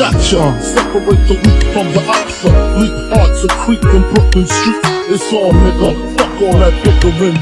[0.00, 2.48] Separate the weak from the oxa.
[2.80, 4.80] Weak hearts are creep Brooklyn Street.
[5.12, 7.36] It's all nigga, fuck all that bickering.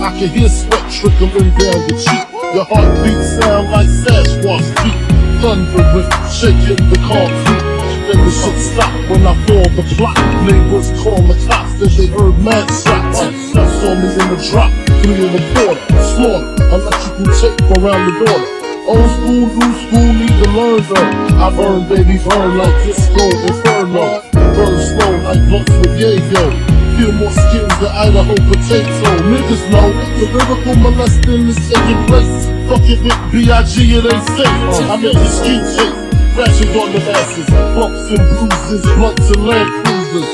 [0.00, 2.24] I can hear sweat trickling down your cheek.
[2.56, 4.96] Your heartbeat sound like Sasquatch feet.
[5.44, 7.64] Thundering, shaking the concrete.
[8.08, 10.16] Then the shit stop when I fall the plot.
[10.48, 13.28] Neighbors call the cops, they heard mad shots.
[13.52, 14.72] Saw me in the drop,
[15.04, 15.84] three in the quarter.
[16.00, 18.53] Slaughter, electrical tape around the border.
[18.86, 21.40] Old school, new school, need to learn though.
[21.40, 24.20] I burn, baby, burn like disco inferno.
[24.30, 26.52] Burn slow like blunts with yayo.
[27.00, 29.08] Feel more skins than Idaho potato.
[29.24, 29.88] Niggas know
[30.20, 32.44] the lyrical molesting is taking place.
[32.68, 33.72] Fuck it with B.I.G.
[33.88, 34.46] it ain't safe.
[34.46, 35.96] Uh, I make the skin shake.
[36.36, 40.28] Crashes on the masses, bumps and bruises, blunts and land cruisers.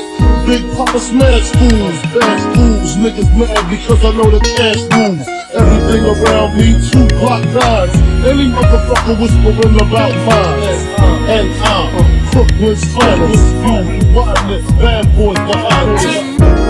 [0.45, 2.97] Big Papa smash fools, bash fools.
[2.99, 5.40] Niggas mad because I know the cash moves.
[5.53, 7.93] Everything around me, two block nines.
[8.25, 10.63] Any motherfucker whispering about mine.
[11.27, 13.45] And I'm Brooklyn's finest.
[13.65, 16.60] You wildness, bad boys behind us.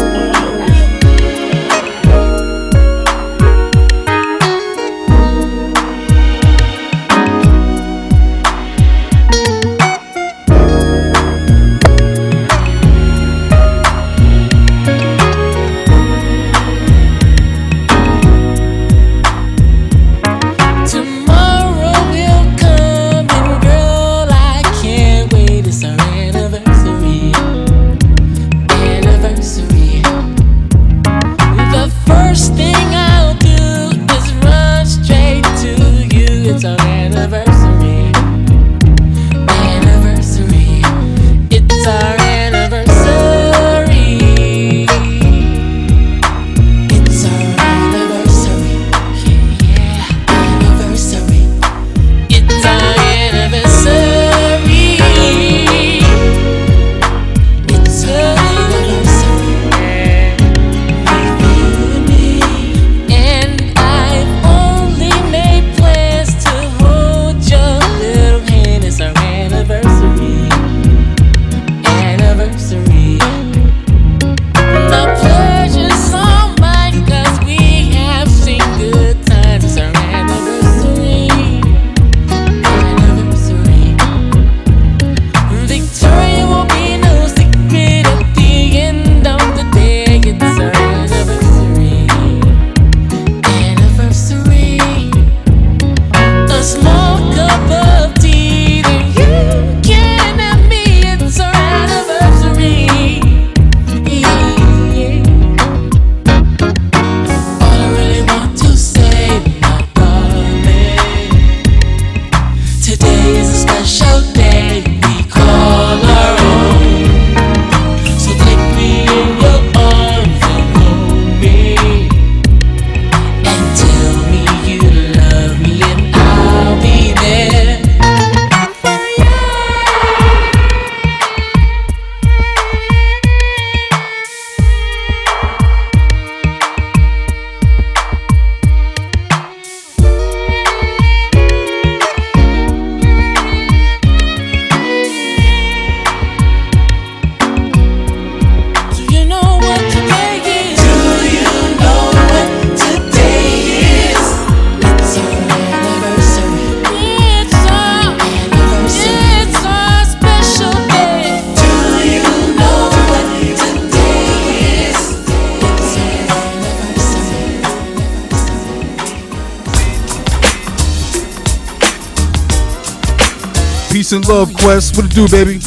[174.82, 174.98] And.
[174.98, 175.60] What it do, baby?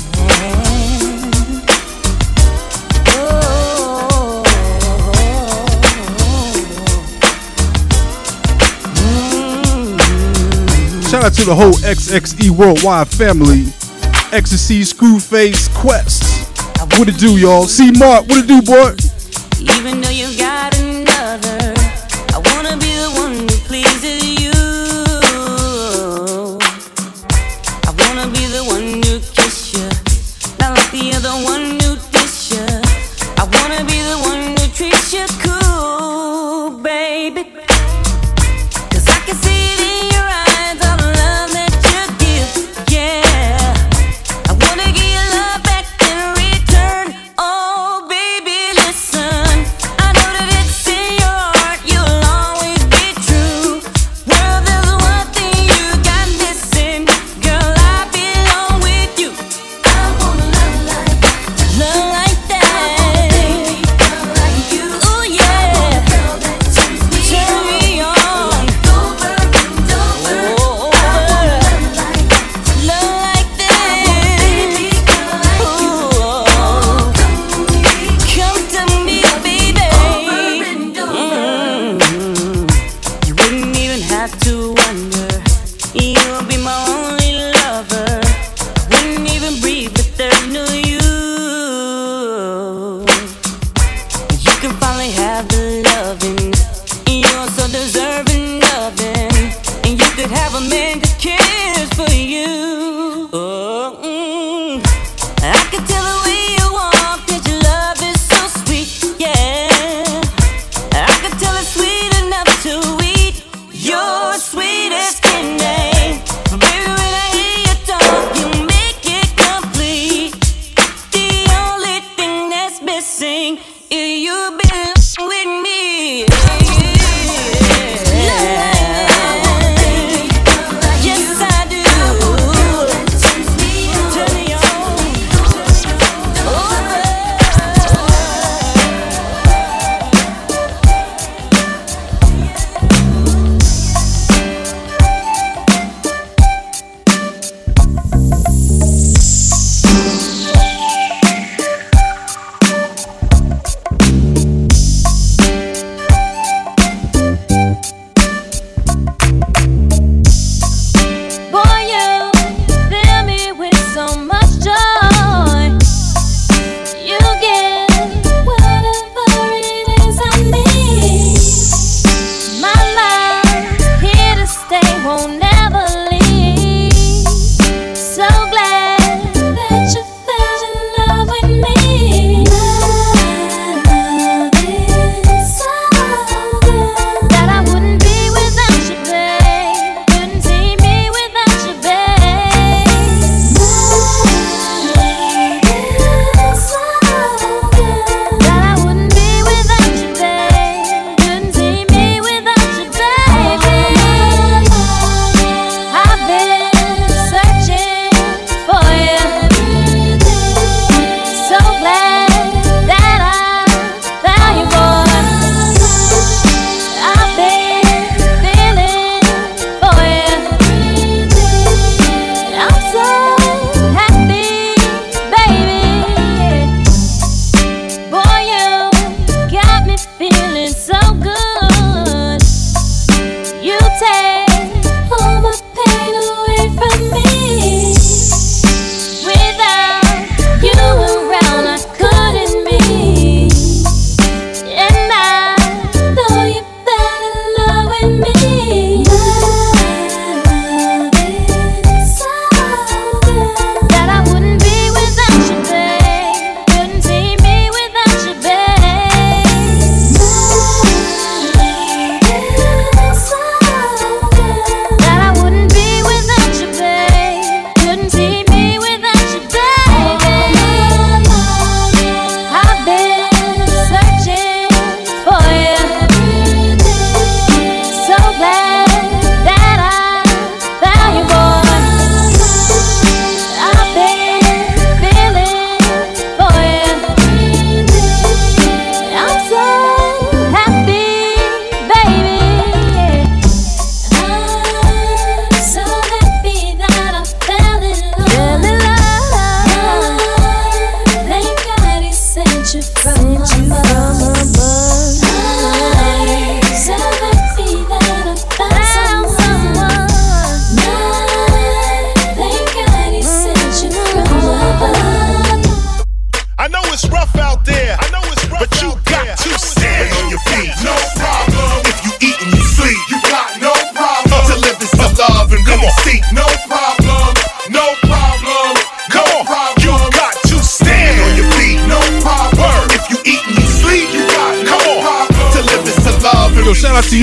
[11.02, 13.66] Shout out to the whole XXE Worldwide family.
[14.32, 16.25] Ecstasy, Screwface, Quest.
[16.99, 17.67] What it do, y'all?
[17.67, 19.04] See Mark, what it do, boy?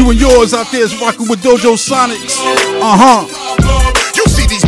[0.02, 2.40] You and yours out there is rocking with Dojo Sonics.
[2.82, 3.41] Uh huh.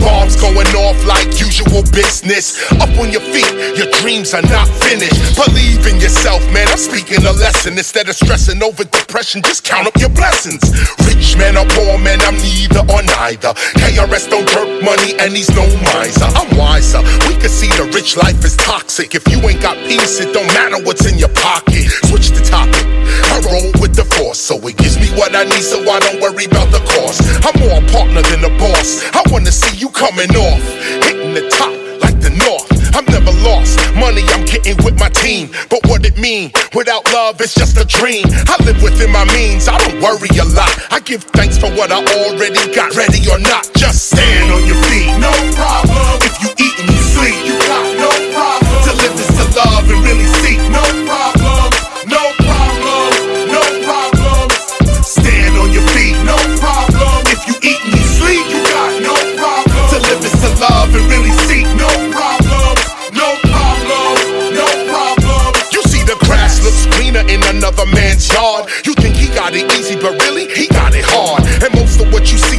[0.03, 2.59] Bombs going off like usual business.
[2.83, 3.47] Up on your feet,
[3.79, 5.15] your dreams are not finished.
[5.39, 6.67] Believe in yourself, man.
[6.67, 7.73] I'm speaking a lesson.
[7.79, 10.61] Instead of stressing over depression, just count up your blessings.
[11.07, 13.55] Rich man or poor man, I'm neither or neither.
[13.79, 15.63] KRS don't jerk money and he's no
[15.95, 16.27] miser.
[16.35, 16.99] I'm wiser.
[17.27, 19.15] We can see the rich life is toxic.
[19.15, 21.87] If you ain't got peace, it don't matter what's in your pocket.
[22.11, 22.85] Switch the topic.
[23.31, 26.19] I roll with the force, so it gives me what I need, so I don't
[26.19, 27.21] worry about the cost.
[27.45, 29.03] I'm more a partner than a boss.
[29.13, 30.63] I wanna see you coming off,
[31.05, 31.71] hitting the top
[32.01, 32.67] like the north.
[32.97, 33.79] I'm never lost.
[33.95, 35.49] Money I'm getting with my team.
[35.69, 36.51] But what it mean?
[36.73, 38.25] Without love, it's just a dream.
[38.49, 39.67] I live within my means.
[39.67, 40.73] I don't worry a lot.
[40.91, 42.95] I give thanks for what I already got.
[42.95, 45.09] Ready or not, just stand on your feet.
[45.21, 46.21] No problem.
[46.25, 48.77] If you eat and you sleep, you got no problem.
[48.89, 50.52] To live is to love and really seek.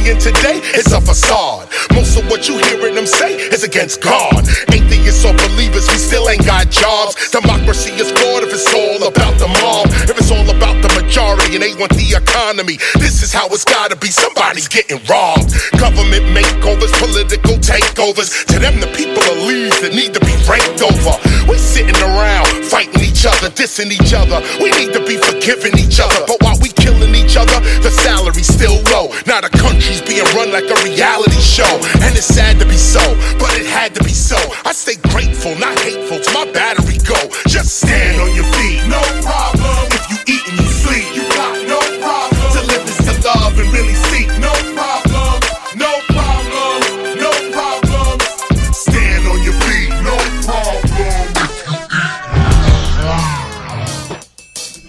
[0.05, 1.67] Seeing today is a facade.
[1.93, 4.47] Most of what you hearing them say is against God.
[4.71, 7.15] Atheists or believers, we still ain't got jobs.
[7.31, 9.84] Democracy is flawed if it's all about the mob.
[11.55, 12.75] And they want the economy.
[12.99, 14.11] This is how it's gotta be.
[14.11, 15.55] Somebody's getting robbed.
[15.79, 18.43] Government makeovers, political takeovers.
[18.51, 21.15] To them, the people are leaves that need to be raked over.
[21.47, 24.43] We're sitting around fighting each other, dissing each other.
[24.59, 26.27] We need to be forgiving each other.
[26.27, 29.15] But while we killing each other, the salary's still low.
[29.23, 31.71] Now the country's being run like a reality show.
[32.03, 33.03] And it's sad to be so,
[33.39, 34.37] but it had to be so.
[34.67, 37.19] I stay grateful, not hateful, till my battery go.
[37.47, 39.44] Just stand on your feet, no problem.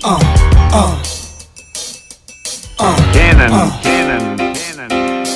[0.08, 0.20] Oh
[0.72, 1.02] oh
[2.78, 3.50] Oh cannon,
[3.82, 4.54] cannon, uh.
[4.54, 5.26] cannon.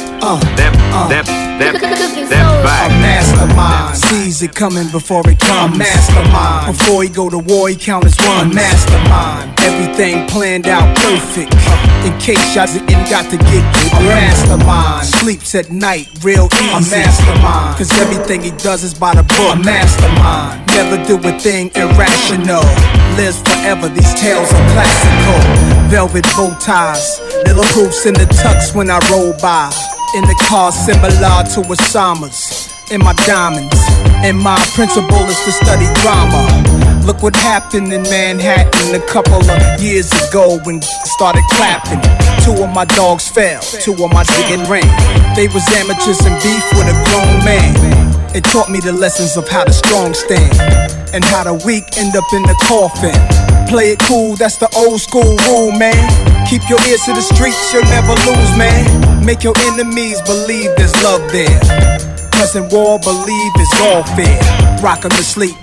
[0.54, 1.49] Step, uh.
[1.60, 2.90] Back.
[3.00, 5.76] Mastermind sees it coming before it comes.
[5.76, 8.54] Mastermind before he go to war, he count as one.
[8.54, 11.52] Mastermind everything planned out perfect.
[12.04, 13.92] In case y'all didn't got to get it.
[13.92, 16.96] A mastermind sleeps at night real easy.
[16.96, 19.56] A mastermind cause everything he does is by the book.
[19.56, 22.64] A mastermind never do a thing irrational.
[23.16, 23.88] Lives forever.
[23.88, 25.38] These tales are classical.
[25.90, 29.99] Velvet bow ties, little hoops in the tux when I roll by.
[30.12, 32.66] In the car similar to Osama's.
[32.90, 33.78] In my diamonds,
[34.26, 36.50] and my principle is to study drama.
[37.06, 42.02] Look what happened in Manhattan a couple of years ago when started clapping.
[42.42, 44.90] Two of my dogs fell, two of my digging ran.
[45.36, 48.34] They was amateurs in beef with a grown man.
[48.34, 50.50] It taught me the lessons of how the strong stand
[51.14, 53.49] and how the weak end up in the coffin.
[53.70, 55.94] Play it cool, that's the old school rule, man.
[56.50, 59.24] Keep your ears to the streets, you'll never lose, man.
[59.24, 61.60] Make your enemies believe there's love there.
[62.32, 64.82] Cause in war, believe it's all fair.
[64.82, 65.54] Rock 'em to sleep.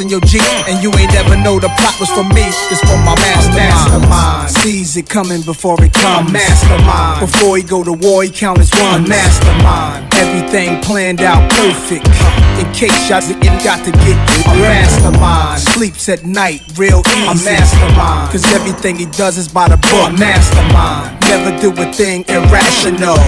[0.00, 0.68] In your Jeep, mm.
[0.72, 2.48] and you ain't ever know the plot was for me.
[2.72, 4.00] It's for my mastermind.
[4.00, 4.50] mastermind.
[4.50, 6.32] Sees it coming before it comes.
[6.32, 7.20] Mastermind.
[7.20, 9.08] Before he go to war, he count as one.
[9.08, 10.08] Mastermind.
[10.14, 12.08] Everything planned out perfect.
[12.56, 14.46] In case y'all didn't got to get it.
[14.46, 15.60] A mastermind.
[15.60, 17.28] Sleeps at night, real easy.
[17.28, 18.32] A mastermind.
[18.32, 20.18] Cause everything he does is by the book.
[20.18, 21.20] Mastermind.
[21.28, 23.20] Never do a thing irrational.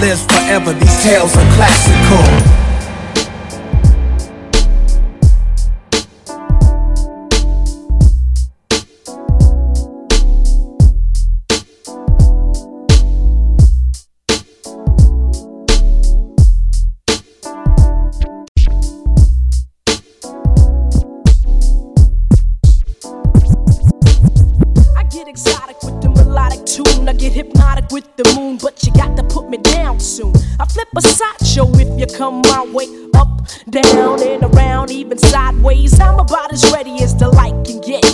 [0.00, 2.59] Lives forever, these tales are classical.
[31.00, 32.86] Sideshow if you come my way.
[33.14, 35.98] Up, down, and around, even sideways.
[36.00, 38.04] I'm about as ready as the light can get.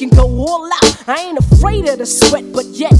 [0.00, 1.08] Can go all out.
[1.08, 2.94] I ain't afraid of the sweat, but yet.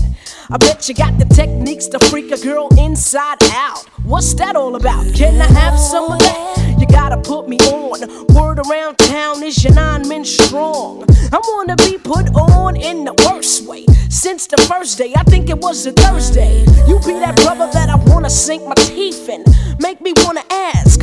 [0.50, 3.88] I bet you got the techniques to freak a girl inside out.
[4.04, 5.06] What's that all about?
[5.14, 6.76] Can I have some of that?
[6.78, 8.00] You gotta put me on.
[8.34, 11.06] Word around town is your nine men strong.
[11.32, 13.86] I wanna be put on in the worst way.
[14.10, 16.60] Since the first day, I think it was a Thursday.
[16.86, 19.42] You be that brother that I wanna sink my teeth in.
[19.78, 21.00] Make me wanna ask,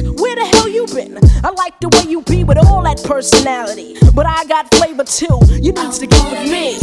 [0.77, 1.17] you been?
[1.43, 3.95] I like the way you be with all that personality.
[4.13, 5.39] But I got flavor too.
[5.49, 6.77] You need to get with me.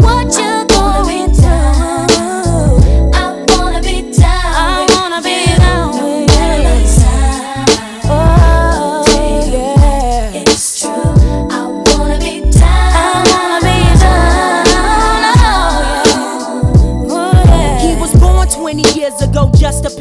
[0.00, 0.55] What you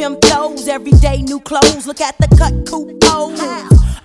[0.05, 1.59] Down and up, you go.
[1.87, 3.41] Look at the cut coupons.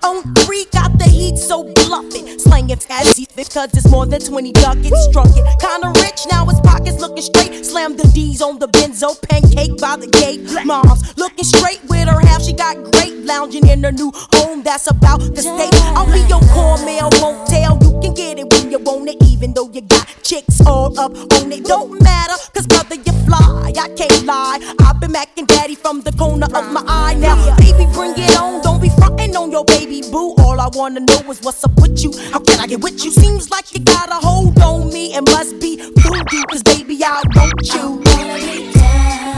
[0.03, 2.39] On three, got the heat, so bluffing.
[2.39, 5.05] Slanging as because it's more than 20 ducats.
[5.05, 5.45] Struck it.
[5.61, 7.67] Kinda rich, now his pockets looking straight.
[7.67, 10.41] Slam the D's on the benzo, pancake by the gate.
[10.65, 13.13] Mom's looking straight with her half, she got great.
[13.27, 15.75] Lounging in her new home, that's about the state.
[15.93, 17.77] I'll be your cornmeal, won't tell.
[17.83, 21.13] You can get it when you want it, even though you got chicks all up
[21.13, 21.67] on it.
[21.67, 23.73] Don't matter, cause brother, you fly.
[23.77, 24.80] I can't lie.
[25.01, 27.15] Been macking daddy from the corner of my eye.
[27.15, 28.61] Now, baby, bring it on.
[28.63, 30.35] Don't be frontin' on your baby boo.
[30.39, 32.13] All I wanna know is what's up with you.
[32.33, 33.11] How can I get with you?
[33.11, 35.15] Seems like you got a hold on me.
[35.15, 38.03] It must be voodoo, cause baby, I want you.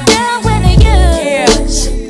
[0.07, 0.89] Down with you.
[0.89, 2.02] Yeah.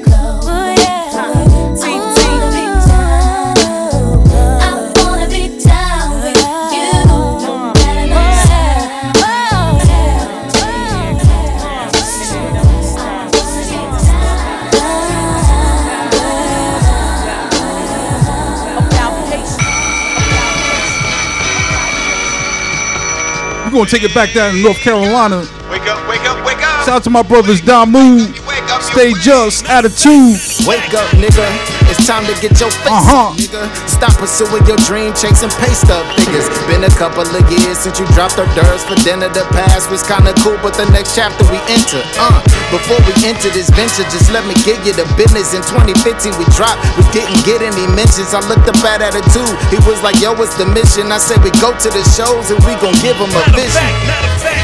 [23.73, 25.39] We're gonna take it back down to North Carolina.
[25.71, 26.85] Wake up, wake up, wake up.
[26.85, 28.29] Shout out to my brothers Damu,
[28.83, 30.69] Stay Just, Attitude.
[30.69, 31.72] Wake up, nigga.
[31.93, 33.29] It's time to get your face Uh-huh.
[33.29, 33.69] up, nigga.
[33.85, 36.49] Stop pursuing your dream, chasing pay stub figures.
[36.67, 39.29] Been a couple of years since you dropped hors d'oeuvres for dinner.
[39.29, 42.01] The past was kinda cool, but the next chapter we enter.
[42.17, 42.41] Uh,
[42.73, 45.53] before we enter this venture, just let me give you the business.
[45.53, 46.81] In 2015, we dropped.
[46.97, 48.33] We didn't get any mentions.
[48.33, 49.53] I looked up at attitude.
[49.69, 51.13] He was like, yo, what's the mission?
[51.13, 53.85] I said, we go to the shows and we gon' give him a vision.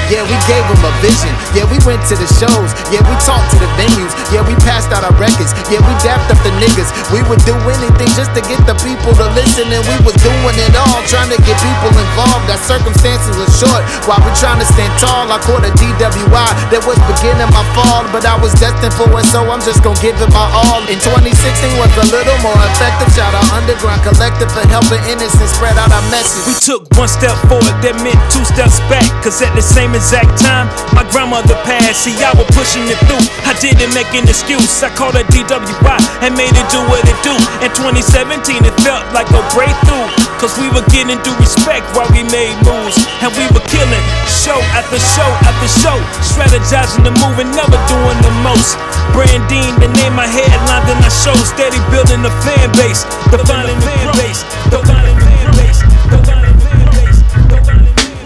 [0.09, 1.29] Yeah, we gave him a vision.
[1.53, 2.71] Yeah, we went to the shows.
[2.89, 4.13] Yeah, we talked to the venues.
[4.33, 5.53] Yeah, we passed out our records.
[5.69, 6.89] Yeah, we dapped up the niggas.
[7.13, 9.67] We would do anything just to get the people to listen.
[9.73, 12.47] And we was doing it all, trying to get people involved.
[12.47, 13.83] That circumstances was short.
[14.07, 18.07] While we trying to stand tall, I caught a DWI that was beginning my fall.
[18.15, 20.85] But I was destined for it, so I'm just gonna give it my all.
[20.87, 21.35] In 2016
[21.81, 23.11] was a little more effective.
[23.17, 26.45] Shout out Underground Collective for helping innocence spread out our message.
[26.47, 29.09] We took one step forward, that meant two steps back.
[29.25, 32.05] Cause at the same exact time, my grandmother passed.
[32.05, 33.25] See, I was pushing it through.
[33.49, 34.83] I didn't make an excuse.
[34.85, 37.35] I called a DWI and made it do what it do.
[37.65, 40.07] In 2017, it felt like a breakthrough.
[40.39, 42.95] Cause we were getting due respect while we made moves.
[43.25, 45.99] And we were killing show after show after show.
[46.23, 48.79] Strategizing the move and never doing the most.
[49.11, 51.35] Brandine, the name I headlined in our show.
[51.43, 53.03] Steady building the fan base.
[53.35, 54.41] Defining the fan base.
[54.71, 55.81] Defining fan base.
[56.07, 57.21] Defining fan base.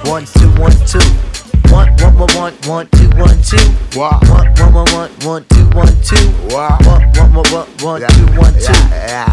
[0.04, 1.31] One two one two.
[1.72, 3.64] One one one one one two one two.
[3.98, 4.20] Wow.
[4.28, 6.28] One one one one one two one two.
[6.52, 6.76] Wow.
[6.84, 8.76] One one one one one two one two.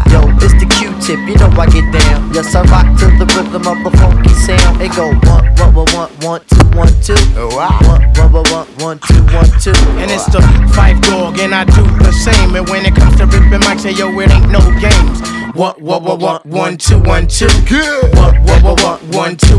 [0.08, 2.32] Yo, it's the Q-tip, you know I get down.
[2.32, 4.80] Yes, I rock to the rhythm of the funky sound.
[4.80, 7.20] It go one one one one one two one two.
[7.36, 7.76] Wow.
[7.84, 9.76] One one one one one two one two.
[10.00, 10.40] And it's the
[10.74, 12.56] five dog, and I do the same.
[12.56, 15.20] And when it comes to ripping mics, say yo, it ain't no games.
[15.54, 17.48] What, what, what, what, one, two, one, two.
[17.68, 18.14] Good.
[18.14, 19.49] What, what, what, what, one, two,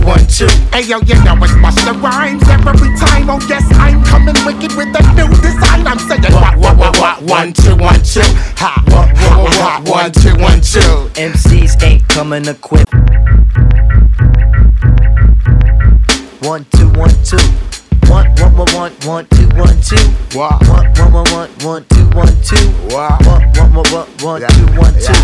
[0.74, 3.30] Hey yo, you know it's Busta Rhymes every time.
[3.30, 5.86] Oh yes, I'm coming wicked with a new design.
[5.86, 8.22] I'm saying what, what, what, what, one, two, one, two.
[8.58, 11.12] Ha, what, what, what, what, one, two, one, two.
[11.22, 12.92] MCs ain't coming equipped.
[16.42, 17.38] One two one two.
[18.10, 19.98] One one one one one two one two.
[20.38, 20.60] Wow.
[20.68, 22.68] One one one one one two one two.
[22.90, 23.18] Wow.
[23.26, 25.18] One one one one one two one two.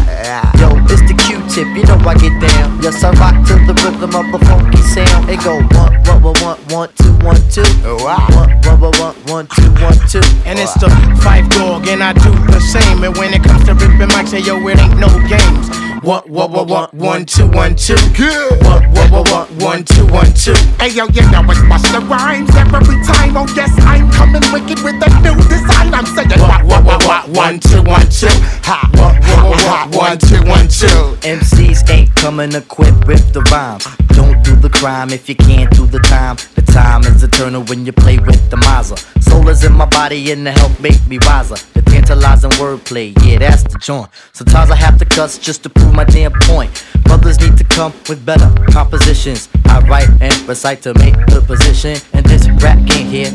[0.60, 2.82] Yo, it's the Q-tip, you know I get down.
[2.82, 5.30] Yes, I rock to the rhythm of the funky sound.
[5.30, 7.64] It go one one one one one two one two.
[8.04, 8.28] Wow.
[8.36, 10.24] One one one one one two one two.
[10.46, 10.90] And it's the
[11.24, 13.04] five dog, and I do the same.
[13.04, 15.70] And when it comes to ripping mics, say yo, it ain't no games.
[16.04, 17.98] What, what, what, what, one, two, one, two.
[18.16, 18.64] Good.
[18.64, 20.54] What, what, what, what, one, two, one, two.
[20.80, 23.36] Hey yo, you know it's Busta Rhymes every time.
[23.36, 25.94] Oh yes, I'm coming wicked with a new design.
[25.94, 28.34] I'm saying what, what, what, what, one, two, one, two.
[28.66, 29.14] Ha, what,
[29.46, 31.02] what, what, one, two, one, two.
[31.22, 33.86] MCs ain't coming equipped with the rhymes.
[34.18, 36.38] Don't do the crime if you can't do the time.
[36.56, 38.98] The time is eternal when you play with the Mazda.
[39.22, 41.56] Soul is in my body and the help make me wiser.
[41.74, 44.10] The tantalizing wordplay, yeah, that's the joint.
[44.34, 46.72] Sometimes I have to cuss just to prove my damn point.
[47.04, 49.50] Brothers need to come with better compositions.
[49.66, 51.98] I write and recite to make the position.
[52.14, 53.32] And this rap game here,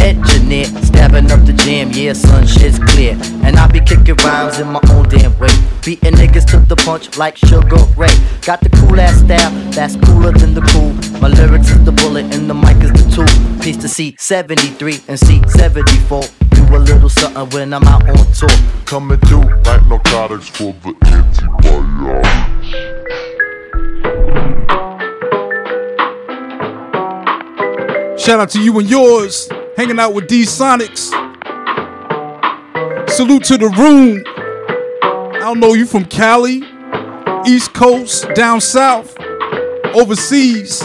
[0.00, 0.66] engineer.
[0.82, 3.16] Stabbing up the jam, yeah, son, shit's clear.
[3.44, 5.48] And I be kicking rhymes in my own damn way.
[5.84, 8.14] Beating niggas to the punch like Sugar Ray.
[8.42, 10.92] Got the cool ass style, that's cooler than the cool.
[11.20, 13.62] My lyrics is the bullet and the mic is the tool.
[13.62, 16.46] Piece to C73 and C74.
[16.50, 18.48] Do a little something when I'm out on tour.
[18.84, 22.46] Coming through like narcotics for the antibiotics.
[28.26, 31.10] Shout out to you and yours, hanging out with D Sonics.
[33.08, 34.22] Salute to the room.
[35.36, 36.62] I don't know you from Cali,
[37.46, 39.16] East Coast, down south,
[39.94, 40.82] overseas.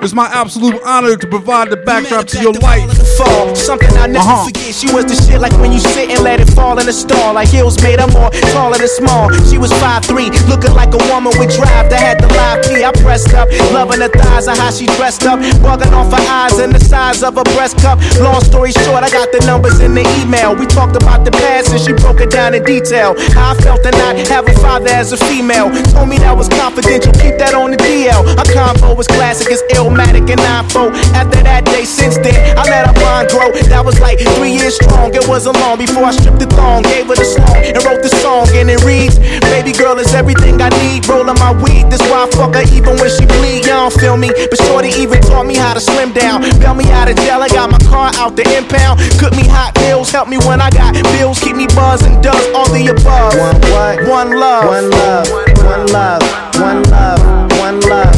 [0.00, 3.07] It's my absolute honor to provide the backdrop to your life.
[3.18, 3.54] Fall.
[3.54, 4.44] Something I never Uh-huh.
[4.46, 4.70] forget.
[4.80, 7.34] She was the shit like when you sit and let it fall in the stall.
[7.34, 9.30] Like heels made her more taller than small.
[9.50, 12.84] She was 5'3, looking like a woman with drive that had the live key.
[12.88, 15.38] I pressed up, loving her thighs and how she dressed up.
[15.64, 17.98] Bugging off her eyes and the size of her breast cup.
[18.20, 20.54] Long story short, I got the numbers in the email.
[20.54, 23.14] We talked about the past and she broke it down in detail.
[23.34, 25.68] How I felt to not have a father as a female.
[25.94, 28.22] Told me that was confidential, keep that on the DL.
[28.38, 32.86] Her combo was classic, it's Illmatic and 9 After that day, since then, I let
[32.86, 33.48] her bond grow.
[33.72, 35.16] That was like three years strong.
[35.16, 38.12] It wasn't long before I stripped the thong, gave her the slong, and wrote the
[38.20, 38.52] song.
[38.52, 39.16] And it reads,
[39.48, 41.08] Baby girl is everything I need.
[41.08, 43.64] Rolling my weed, that's why I fuck her even when she bleed.
[43.64, 46.44] Don't feel me, but Shorty even taught me how to slim down.
[46.60, 49.00] Bail me out of jail, I got my car out the impound.
[49.16, 52.68] Cook me hot meals, help me when I got bills, keep me buzzing, does all
[52.68, 53.32] the above.
[53.40, 53.96] One what?
[54.04, 54.68] One love.
[54.68, 55.26] One love.
[55.64, 56.22] One love.
[56.60, 57.20] One love.
[57.58, 58.17] One love.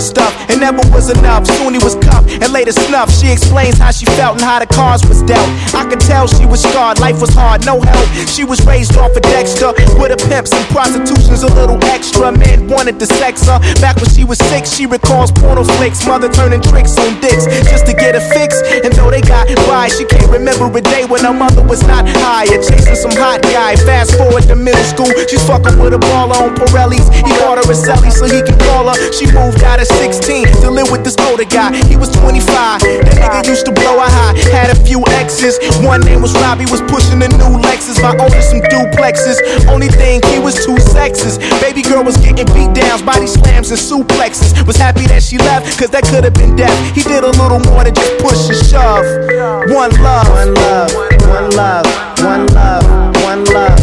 [0.00, 0.50] Robbing stuff.
[0.50, 1.46] It never was enough.
[1.46, 3.16] Soon he was cuffed and later snuffed.
[3.16, 5.48] She explains how she felt and how the cards was dealt.
[5.72, 7.00] I could tell she was scarred.
[7.00, 8.06] Life was hard, no help.
[8.28, 12.32] She was raised off of Dexter with a pimps and prostitution's a little extra.
[12.32, 13.58] Men wanted to sex her.
[13.80, 16.04] Back when she was six, she recalls porno flicks.
[16.06, 18.60] Mother turning tricks on dicks just to get a fix.
[18.84, 22.04] And though they got by, she can't remember a day when her mother was not
[22.20, 22.60] higher.
[22.60, 23.76] Chasing some hot guy.
[23.88, 27.08] Fast forward to middle school, she's fucking with a baller on Pirellis.
[27.24, 28.96] He bought her a celly so he can call her.
[29.16, 31.72] She moved out at 16 to live with this older guy.
[31.88, 32.12] He was
[32.50, 33.06] 25.
[33.06, 34.34] That nigga used to blow a high.
[34.50, 35.58] Had a few exes.
[35.86, 38.02] One name was Robbie, was pushing a new Lexus.
[38.02, 39.38] My oldest some duplexes.
[39.68, 41.38] Only thing he was two sexes.
[41.60, 44.66] Baby girl was getting beat downs, body slams and suplexes.
[44.66, 46.74] Was happy that she left, cause that could have been death.
[46.94, 49.04] He did a little more than just push and shove.
[49.70, 50.90] One love, one love,
[51.28, 51.86] one love,
[52.18, 52.84] one love,
[53.22, 53.79] one love.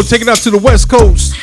[0.00, 1.34] Gonna take it out to the West Coast.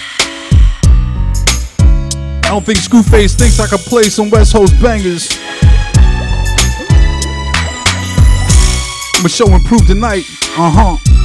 [1.80, 5.30] I don't think Screwface thinks I can play some West Coast bangers.
[9.13, 10.24] I'ma show and prove tonight.
[10.58, 11.16] Uh huh.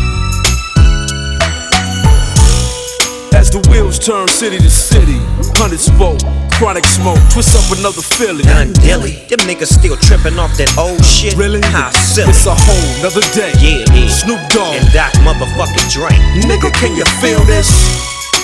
[3.93, 5.19] As turn city to city,
[5.61, 6.19] hundred spoke,
[6.53, 8.43] chronic smoke, twist up another Philly.
[8.43, 9.21] Done dilly.
[9.29, 11.37] Them niggas still tripping off that old shit.
[11.37, 11.61] Really?
[11.61, 12.31] How silly.
[12.31, 13.53] It's a whole nother day.
[13.61, 14.09] Yeah, yeah.
[14.09, 14.81] Snoop Dogg.
[14.81, 16.09] And Doc motherfucking Dre.
[16.49, 17.69] Nigga, can you feel this?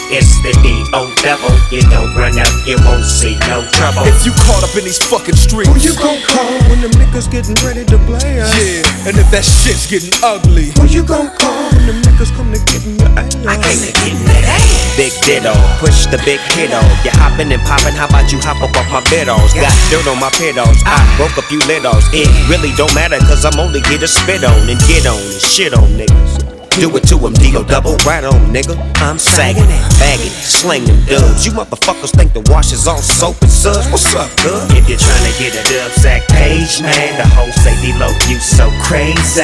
[0.09, 1.13] It's the D.O.
[1.21, 1.53] devil.
[1.69, 4.09] You don't run out, you won't see no trouble.
[4.09, 5.69] If you caught up in these fucking streets.
[5.69, 8.25] Who you gon' call when them niggas getting ready to blast?
[8.57, 10.73] Yeah, and if that shit's getting ugly.
[10.81, 13.37] Who you gon' call when them niggas come to get in your ass?
[13.45, 14.97] I came to get in that ass.
[14.97, 16.81] Big ditto, push the big kiddo.
[17.05, 19.53] You hoppin' and poppin', how about you hop up off my biddles?
[19.53, 22.09] Got dirt on my pedals, I broke a few littles.
[22.17, 25.43] It really don't matter, cause I'm only here to spit on and get on and
[25.45, 26.58] shit on niggas.
[26.79, 27.67] Do it to him, D.O.
[27.67, 28.79] double right on, nigga.
[29.03, 31.43] I'm sagging it, bagging it, slang them dubs.
[31.45, 33.91] You motherfuckers think the wash is all soap and suds.
[33.91, 34.63] What's up, good?
[34.79, 38.39] If you're trying to get a dub sack page, man, the whole say D-Lo, you
[38.39, 39.43] so crazy.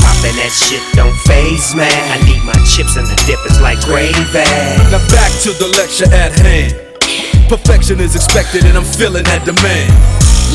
[0.00, 1.92] Popping that shit don't phase, man.
[2.08, 4.16] I need my chips and the dip is like gravy.
[4.88, 6.80] Now back to the lecture at hand.
[7.52, 9.92] Perfection is expected and I'm feeling that demand.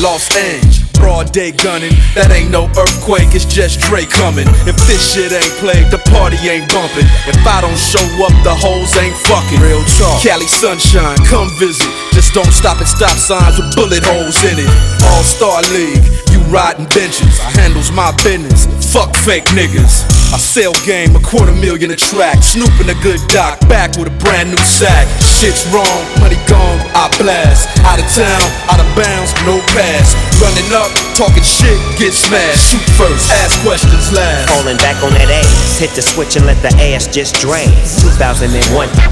[0.00, 1.92] Los Angeles, broad day gunning.
[2.16, 4.48] That ain't no earthquake, it's just Dre coming.
[4.64, 7.04] If this shit ain't played, the party ain't bumping.
[7.28, 9.60] If I don't show up, the hoes ain't fucking.
[9.60, 10.24] Real talk.
[10.24, 11.84] Cali sunshine, come visit.
[12.16, 14.72] Just don't stop at stop signs with bullet holes in it.
[15.12, 16.00] All Star League,
[16.32, 17.36] you riding benches.
[17.44, 18.64] I handles my business.
[18.90, 20.02] Fuck fake niggas.
[20.34, 22.42] I sell game, a quarter million a track.
[22.42, 25.06] Snooping a good doc, back with a brand new sack.
[25.22, 27.70] Shit's wrong, money gone, I blast.
[27.86, 30.18] Out of town, out of bounds, no pass.
[30.42, 32.74] Running up, talking shit, get smashed.
[32.74, 34.50] Shoot first, ask questions last.
[34.50, 35.78] Falling back on that ass.
[35.78, 37.70] Hit the switch and let the ass just drain.
[38.02, 38.50] 2001,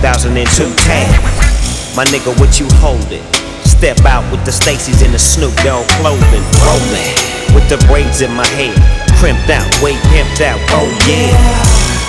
[0.03, 1.07] 2002 tag.
[1.95, 3.23] My nigga, what you holding?
[3.63, 6.43] Step out with the Stacy's and the Snoop Dogg clothing.
[6.67, 7.15] Rolling
[7.55, 10.61] with the braids in my hair crimped out, way pimped out.
[10.71, 11.35] Oh yeah.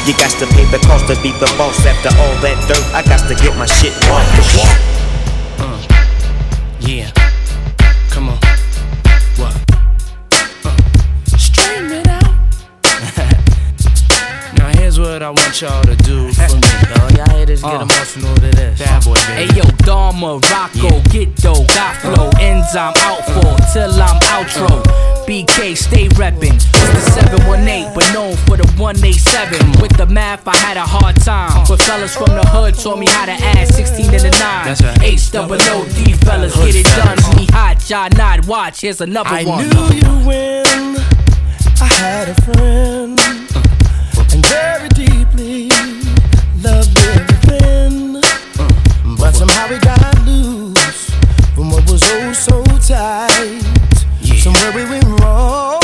[0.05, 1.85] You got to pay the cost to be the boss.
[1.85, 4.25] After all that dirt, I got to get my shit right.
[5.59, 5.81] Uh,
[6.79, 7.11] yeah.
[8.09, 8.37] Come on.
[9.37, 9.53] What?
[10.31, 11.37] Uh, uh.
[11.37, 12.23] stream it out.
[14.57, 16.08] now here's what I want y'all to do.
[17.49, 17.81] Haters get Uh.
[17.81, 18.79] emotional to this.
[18.79, 19.33] Bad boy, baby.
[19.33, 24.83] Hey yo, Dharma, Rocco, get dough, got flow, enzyme out for till I'm outro.
[25.25, 26.53] BK, stay reppin'.
[26.55, 26.65] It's
[27.05, 29.81] the 718, but known for the 187.
[29.81, 31.63] With the math, I had a hard time.
[31.67, 34.65] But fellas from the hood taught me how to add 16 to the 9.
[34.65, 35.01] That's right.
[35.01, 37.17] H double O D fellas, get it done.
[37.35, 38.45] Me hot, y'all not.
[38.45, 39.67] Watch, here's another I one.
[39.69, 40.97] knew you when
[41.81, 43.19] I had a friend,
[49.29, 51.11] But somehow we got loose.
[51.53, 53.61] From what was oh so tight.
[54.39, 55.78] Somewhere we went wrong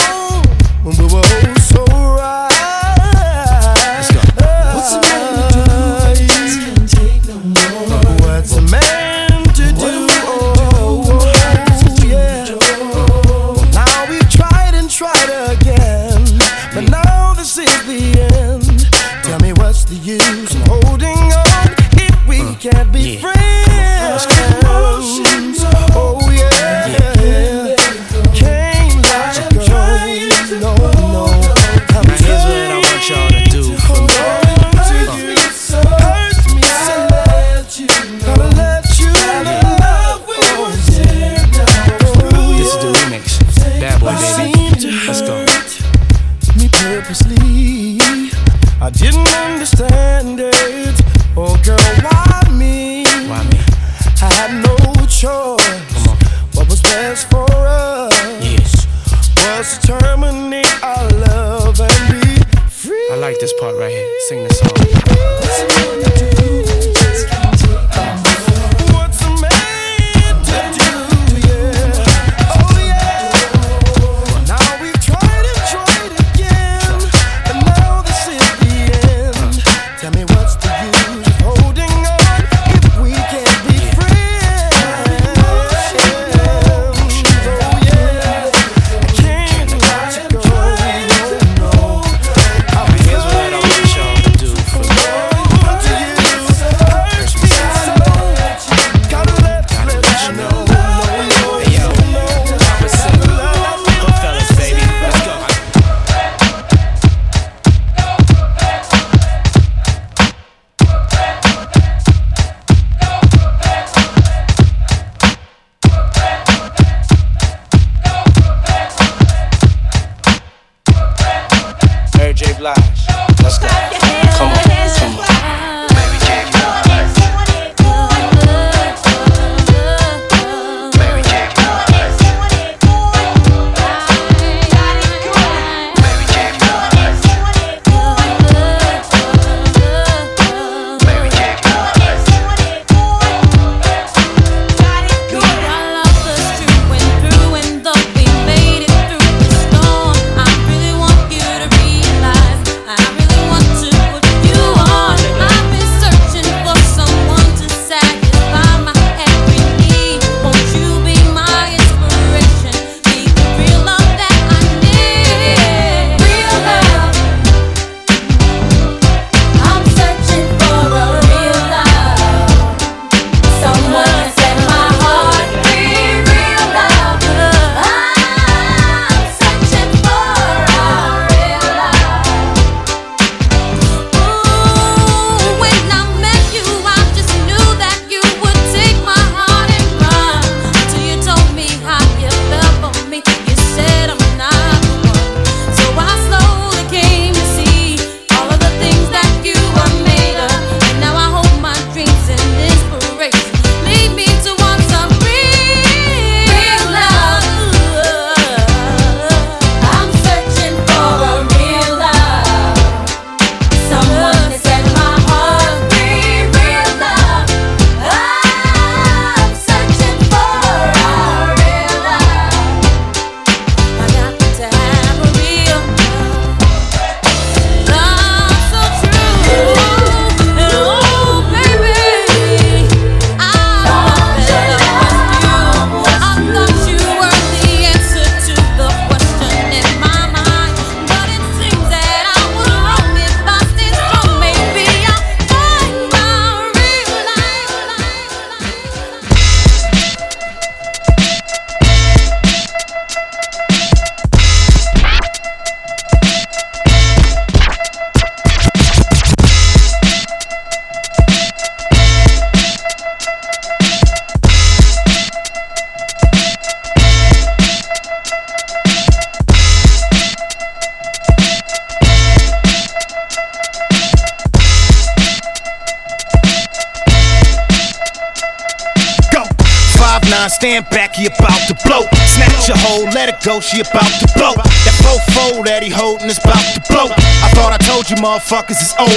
[280.46, 282.04] I stand back he about to blow.
[282.28, 284.54] Snatch your hoe, let it go, she about to blow.
[284.60, 287.08] That fofo that he holding is about to blow.
[287.08, 289.16] I thought I told you motherfuckers it's over.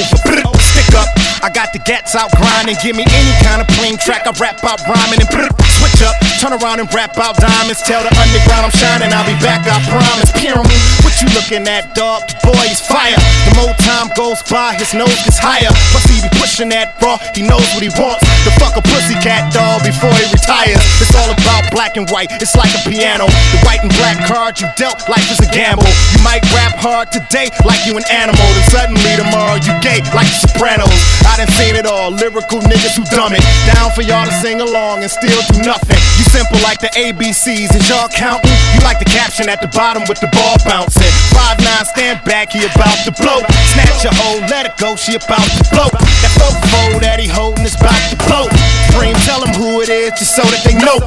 [0.62, 1.11] Stick up,
[1.42, 2.78] I got the gats out grinding.
[2.82, 5.30] Give me any kind of plain track, I rap out rhyming and
[5.78, 6.14] switch up.
[6.38, 7.82] Turn around and rap out diamonds.
[7.82, 10.30] Tell the underground I'm shining, I'll be back, I promise.
[10.38, 12.30] Pyramid, what you looking at, dog?
[12.30, 13.18] The boy is fire.
[13.50, 15.70] The more time goes by, his nose gets higher.
[15.90, 18.22] Plus he be pushing that raw, he knows what he wants.
[18.46, 20.78] The fuck a pussycat dog before he retires.
[21.02, 23.24] It's all about black and white, it's like a piano.
[23.24, 25.87] The white and black card you dealt, life is a gamble.
[26.12, 30.29] You might rap hard today like you an animal, then suddenly tomorrow you gay like
[30.29, 30.92] the Sopranos.
[31.24, 33.44] I done seen it all, lyrical niggas who dumb it.
[33.70, 36.01] Down for y'all to sing along and still do nothing.
[36.18, 38.53] You simple like the ABCs, and y'all counting?
[38.74, 41.12] You like the caption at the bottom with the ball bouncing.
[41.38, 43.46] Five nine, stand back, he about to blow.
[43.70, 45.87] Snatch a hoe, let it go, she about to blow.
[45.94, 48.51] That fofo that he holding is about to blow.
[48.98, 50.98] Preem, tell him who it is, just so that they know.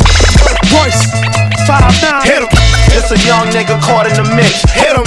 [0.72, 1.04] Royce,
[1.68, 2.52] five nine, hit him.
[2.96, 4.64] It's a young nigga caught in the mix.
[4.72, 5.04] Hit him.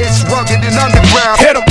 [0.00, 1.36] It's rugged and underground.
[1.36, 1.64] Hit him.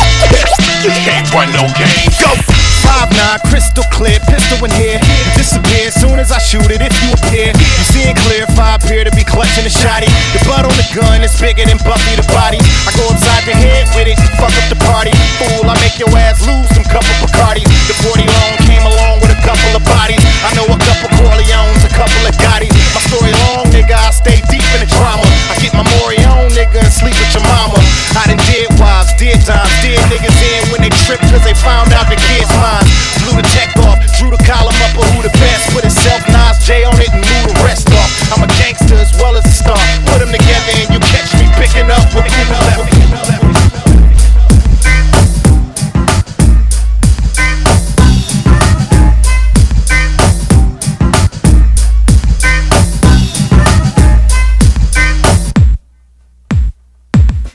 [0.85, 2.09] You can't run no game.
[2.21, 2.58] Go.
[2.89, 4.97] Five nine, crystal clear, pistol in here.
[5.37, 6.81] Disappear soon as I shoot it.
[6.81, 8.49] If you appear, you seeing clear.
[8.57, 10.09] Five appear to be clutching a shotty.
[10.33, 12.57] The butt on the gun is bigger than Buffy the body.
[12.57, 15.13] I go upside your head with it, fuck up the party.
[15.37, 17.63] Fool, I make your ass lose some couple Bacardi.
[17.89, 20.21] The 40 long came along with a couple of bodies.
[20.45, 22.73] I know a couple Corleones, a couple of Gottis.
[22.93, 23.97] My story long, nigga.
[23.97, 25.25] I stay deep in the drama.
[25.49, 26.28] I get my Mori on,
[26.59, 27.79] nigga, and sleep with your mama.
[28.19, 31.95] I done did wives, did times, did niggas in when they tripped cause they found
[31.95, 32.83] out the kid's mine.
[33.23, 35.71] Blew the check off, drew the column up of who the best.
[35.71, 38.11] Put himself Nas J on it and move the rest off.
[38.35, 39.79] I'm a gangster as well as a star.
[40.11, 40.58] Put them together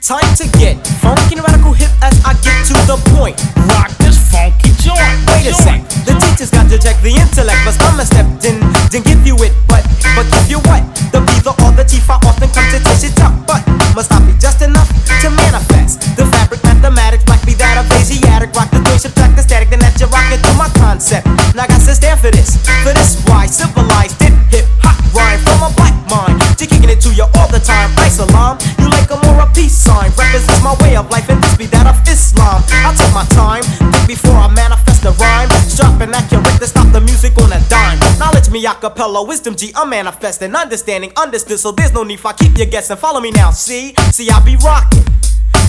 [0.05, 3.41] Time to get funky and radical hip as I get to the point.
[3.73, 5.01] Rock this funky joint.
[5.33, 8.61] Wait a sec, the teacher's got to check the intellect, but I'm a stepped in,
[8.93, 9.81] didn't give you it, but
[10.13, 10.85] but give you what?
[11.09, 13.65] The B, the or the T, I often come to taste it tough, but
[13.97, 14.93] must not be just enough
[15.25, 19.71] to manifest the fabric, mathematics, black be that of Asiatic, rock the subtract the static,
[19.71, 21.27] then that you rock into my concept.
[21.55, 25.41] Now I got to stand for this, for this why civilized it, hip hop rhyme
[25.43, 27.91] from a black mind, to kicking it to you all the time.
[28.05, 31.57] Islam, you like a more a peace sign, represents my way of life, and this
[31.57, 32.63] be that of Islam.
[32.71, 36.91] I take my time, think before I manifest the rhyme, sharp and accurate to stop
[36.93, 37.99] the music on a dime.
[38.19, 42.33] Knowledge me acapella, wisdom G, I'm manifesting, understanding, understood, so there's no need for I
[42.35, 42.97] keep you guessing.
[42.97, 45.05] Follow me now, see, see I be rocking.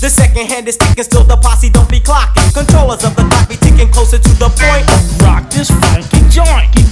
[0.00, 2.52] The second hand is ticking, still the posse don't be clocking.
[2.54, 4.86] Controllers of the clock be ticking closer to the point.
[5.22, 6.85] Rock this funky joint.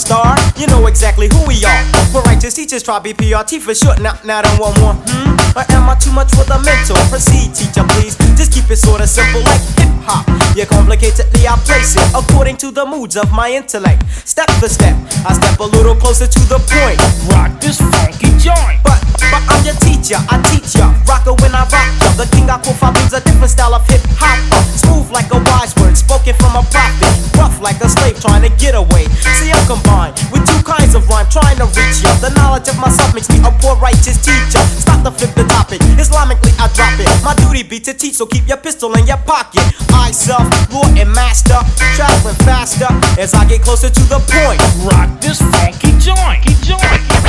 [0.00, 0.34] Star.
[0.56, 1.84] You know exactly who we are.
[2.12, 4.00] We're righteous teachers, try BPRT for short.
[4.00, 4.96] Now, now, don't want more.
[4.96, 5.36] Hmm?
[5.54, 6.96] Or am I too much for the mental?
[7.12, 8.16] Proceed, teacher, please.
[8.38, 10.24] Just keep it sorta simple, like hip hop.
[10.56, 14.08] Yeah, complicatedly I place it according to the moods of my intellect.
[14.24, 14.96] Step for step,
[15.28, 16.98] I step a little closer to the point.
[17.28, 18.80] Rock this funky joint.
[18.82, 20.88] But but I'm your teacher, I teach ya.
[21.04, 22.08] Rocker when I rock ya.
[22.16, 24.38] The king I quote brings a different style of hip hop.
[24.80, 27.12] Smooth like a wise word, spoken from a prophet.
[27.36, 29.10] Rough like a slave trying to get away.
[29.36, 29.89] See, I'm combined
[30.32, 32.14] with two kinds of rhyme trying to reach ya.
[32.20, 34.62] The knowledge of myself makes me a poor righteous teacher.
[34.78, 35.80] Stop to flip the topic.
[35.98, 37.08] Islamically, I drop it.
[37.24, 39.64] My duty be to teach, so keep your pistol in your pocket.
[39.92, 41.58] I self, lord and master,
[41.96, 42.88] traveling faster
[43.20, 44.60] as I get closer to the point.
[44.86, 47.20] Rock this funky joint, joint.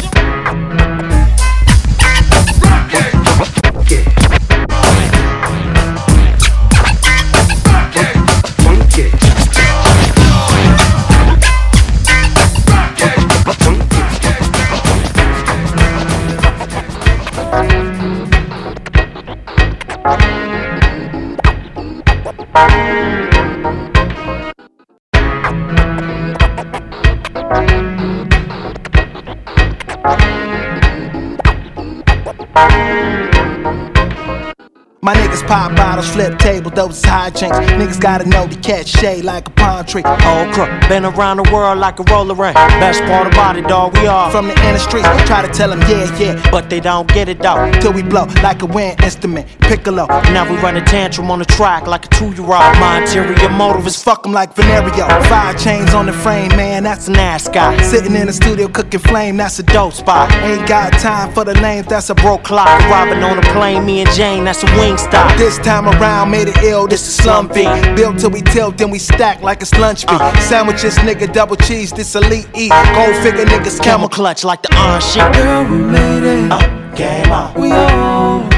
[35.04, 37.58] My niggas pop bottles, flip tables, those is hijinks.
[37.70, 40.04] Niggas gotta know to catch shade like a palm tree.
[40.04, 42.54] All crook, been around the world like a roller ring.
[42.54, 45.82] Best part about it, dog, we are From the inner streets, try to tell them
[45.90, 46.52] yeah, yeah.
[46.52, 47.72] but they don't get it though.
[47.82, 49.48] Till we blow like a wind instrument.
[49.62, 50.06] Piccolo.
[50.06, 52.50] Now we run a tantrum on the track like a two-year-old.
[52.52, 55.08] My interior motive is Fuck 'em like Venerio.
[55.26, 57.76] Five chains on the frame, man, that's an ass guy.
[57.82, 60.32] Sitting in the studio cooking flame, that's a dope spot.
[60.44, 62.70] Ain't got time for the lanes, that's a broke clock.
[62.88, 65.38] Robbing on a plane, me and Jane, that's a wing stop.
[65.38, 67.70] This time around, made it ill, this is slum beat.
[67.96, 70.20] Built till we tilt, then we stack like it's lunch beat.
[70.42, 72.72] Sandwiches, nigga, double cheese, this elite eat.
[72.96, 75.32] Gold figure niggas, camel Camel clutch like the iron shit.
[75.34, 76.52] Girl, we made it.
[76.52, 77.54] Uh, game on.
[77.54, 78.50] We on.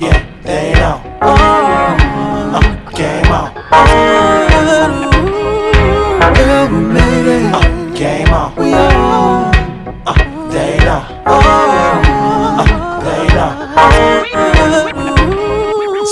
[0.00, 1.00] Yeah, they know.
[1.20, 2.60] Uh,
[2.90, 3.54] game on.
[4.50, 5.07] Girl,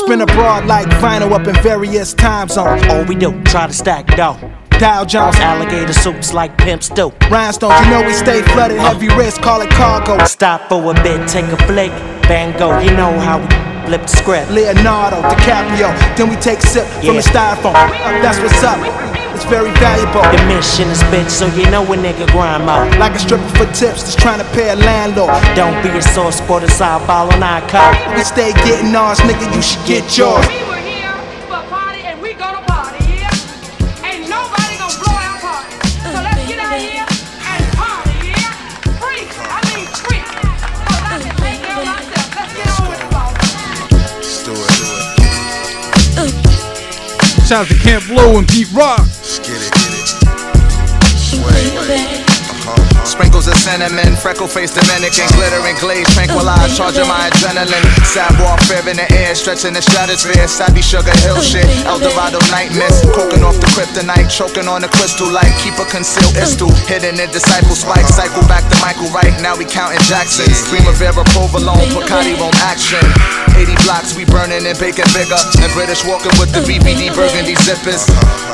[0.07, 2.80] Spin abroad like vinyl up in various time zones.
[2.86, 4.38] All we do, try to stack dough.
[4.78, 7.11] Dow Jones, Alligator suits like pimps do.
[7.28, 8.78] rhinestones, you know we stay flooded.
[8.78, 10.24] Heavy wrist, call it cargo.
[10.26, 11.90] Stop for a bit, take a flick.
[12.22, 13.46] Bango, you know how we
[13.86, 14.52] flip the script.
[14.52, 16.16] Leonardo, DiCaprio.
[16.16, 17.72] Then we take sip from the styrofoam.
[18.22, 19.25] That's what's up.
[19.37, 20.22] It's very valuable.
[20.32, 22.89] The mission is bitch, so you know a nigga grind out.
[22.99, 25.28] Like a stripper for tips, just trying to pay a landlord.
[25.55, 27.93] Don't be a sore sport, a side ball on our cop.
[28.16, 29.55] We stay getting ours, nigga.
[29.55, 30.41] You should get yours.
[30.49, 31.12] We were here
[31.53, 34.09] for a party and we gonna party, yeah?
[34.09, 35.84] Ain't nobody gonna blow our party.
[35.84, 38.97] So let's get out here and party, yeah?
[38.97, 40.24] Freak, I mean freak.
[40.32, 42.24] Cause I can take care of myself.
[42.41, 43.37] Let's get on with it, boss.
[43.93, 44.72] Let's do it,
[46.24, 47.45] do.
[47.45, 49.05] Shout out to Camp Lo and Pete Rock.
[53.16, 57.88] Sprinkles of cinnamon, freckle faced Dominican, glittering glaze, tranquilized, charging my adrenaline.
[58.04, 60.44] Sad warfare in the air, stretching the stratosphere.
[60.44, 63.08] Savvy sugar hill shit, El Dorado night mist.
[63.16, 65.48] Coking off the kryptonite, choking on the crystal light.
[65.64, 68.04] Keep a concealed istul, hidden in disciple spike.
[68.04, 70.60] Cycle back to Michael Wright, now we counting Jacksons.
[70.68, 73.00] Primavera, provolone, Bacardi, Rome action.
[73.56, 75.40] 80 blocks, we burning and baking bigger.
[75.64, 78.04] And British walking with the BBD burgundy zippers.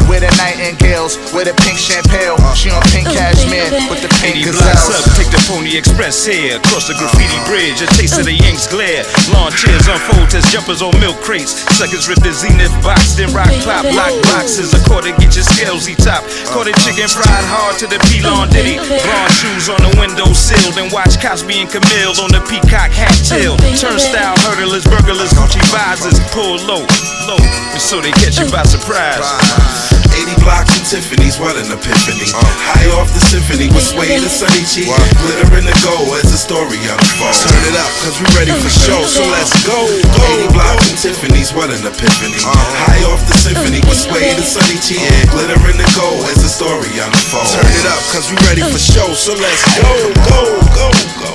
[0.07, 2.39] With the nightingales, with a pink champagne.
[2.55, 6.57] She on pink cashmere with the pink 80 blocks up, take the Pony Express here.
[6.57, 9.05] Across the graffiti bridge, a taste of the Yanks glare.
[9.33, 11.65] Lawn chairs unfold as jumpers on milk crates.
[11.77, 14.75] Suckers rip the zenith box, then rock pop, lock boxes.
[14.77, 16.25] A quarter, get your scales, he top.
[16.53, 18.77] Caught a chicken fried hard to the Pelon Diddy.
[18.77, 23.57] Bronze shoes on the windowsill, then watch Cosby and Camille on the peacock hat tail.
[23.79, 26.21] Turnstile hurdlers, burglars, Gucci visors.
[26.37, 26.85] Pull low,
[27.25, 27.41] low,
[27.81, 30.02] so they catch you by surprise.
[30.13, 32.29] 80 blocks and Tiffany's, what an epiphany.
[32.33, 34.89] Uh, high off the symphony with Sway and Sunny G.
[35.25, 37.49] Glitter in the gold as the story unfolds.
[37.49, 39.75] Turn it up, cause we ready for show, so let's go.
[40.17, 42.41] go 80 blocks and Tiffany's, what an epiphany.
[42.45, 42.53] Uh,
[42.87, 45.01] high off the symphony with Sway and Sunny G.
[45.33, 47.57] Glitter in the gold as the story unfolds.
[47.57, 49.93] Turn it up, cause we ready for show, so let's go,
[50.29, 50.43] go,
[50.77, 50.89] go,
[51.25, 51.33] go.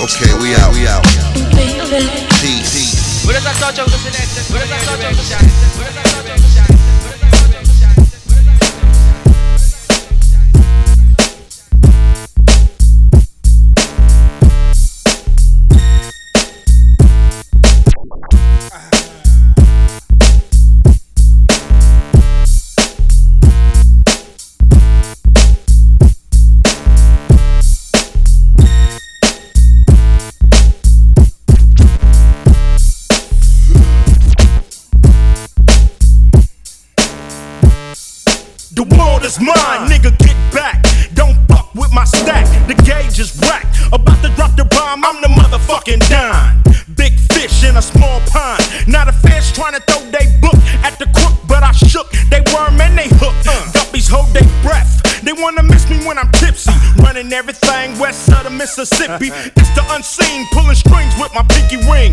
[0.00, 1.04] Okay, we out, we out.
[2.40, 3.24] Peace.
[3.26, 4.42] What is that touch of the selection?
[4.48, 5.68] What is that touch of the selection?
[5.76, 6.39] What is that touch of the selection?
[39.30, 40.82] Is mine, nigga, get back.
[41.14, 42.46] Don't fuck with my stack.
[42.66, 43.64] The gauge is whack.
[43.92, 46.62] About to drop the bomb, I'm the motherfucking dime.
[46.96, 48.60] Big fish in a small pond.
[48.88, 52.10] Not a fish trying to throw they book at the crook, but I shook.
[52.30, 53.36] They worm and they hook.
[53.46, 53.70] Uh.
[53.70, 54.98] Guppies hold their breath.
[55.22, 56.72] They wanna miss me when I'm tipsy.
[56.98, 59.30] Running everything west of the Mississippi.
[59.60, 62.12] It's the unseen, pulling strings with my pinky ring.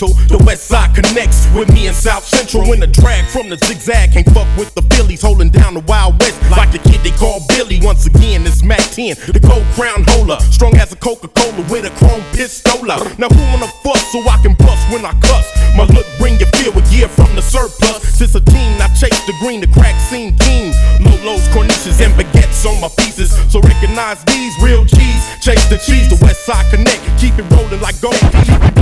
[0.00, 0.38] Mental.
[0.38, 2.68] The west side connects with me in South Central.
[2.68, 6.18] When the drag from the zigzag can't fuck with the Phillies, holding down the Wild
[6.20, 7.80] West like the kid they call Billy.
[7.82, 11.92] Once again, it's Mack 10, the gold crown holder, strong as a Coca-Cola with a
[12.00, 12.96] chrome pistola.
[13.18, 15.46] Now who wanna fuss so I can bust when I cuss?
[15.76, 18.00] My look bring you fear a year from the surplus.
[18.16, 20.72] Since a teen, I chased the green, the crack scene king.
[21.04, 23.36] Lolos, cornices, and baguettes on my pieces.
[23.52, 25.22] So recognize these real G's.
[25.44, 27.00] Chase the cheese, the West Side Connect.
[27.20, 28.79] Keep it rolling like gold.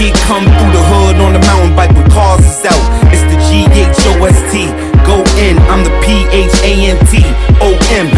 [0.00, 2.84] Kid come through the hood on the mountain bike with cars is out.
[3.12, 4.72] It's the G H O S T.
[5.04, 7.20] Go in, I'm the P H A N T
[7.60, 8.08] O M.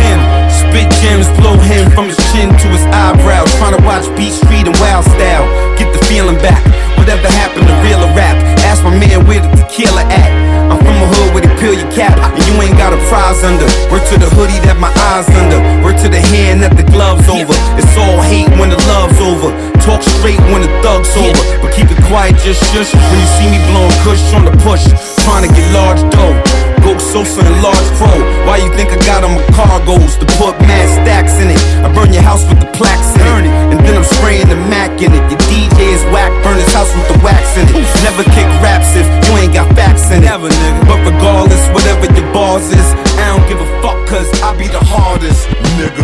[0.47, 3.51] Spit gems, blow him from his chin to his eyebrows.
[3.59, 5.43] Trying to watch Beat Street and Wild Style.
[5.75, 6.63] Get the feeling back.
[6.95, 8.39] Whatever happened to real rap?
[8.63, 10.31] Ask my man where the tequila at.
[10.71, 13.22] I'm from a hood where they peel your cap and you ain't got a prize
[13.43, 13.67] under.
[13.91, 15.59] Word to the hoodie that my eyes under.
[15.83, 17.55] Word to the hand that the gloves over.
[17.79, 19.51] It's all hate when the love's over.
[19.83, 21.43] Talk straight when the thug's over.
[21.61, 22.95] But keep it quiet, just shush.
[22.95, 24.87] When you see me blowing kush on the push,
[25.27, 26.39] trying to get large dough.
[26.83, 28.11] Go Sosa and large pro.
[28.43, 31.63] Why you think I got on my cargoes to put mad stacks in it?
[31.87, 34.91] I burn your house with the plaques in it, and then I'm spraying the Mac
[34.99, 35.23] in it.
[35.31, 37.87] Your DJ is whack, burn his house with the wax in it.
[38.03, 40.27] Never kick raps if you ain't got facts in it.
[40.27, 40.83] Never, nigga.
[40.91, 42.89] But regardless, whatever your bars is,
[43.23, 45.49] I don't give a fuck, cause I be the hardest.
[45.79, 46.03] Nigga,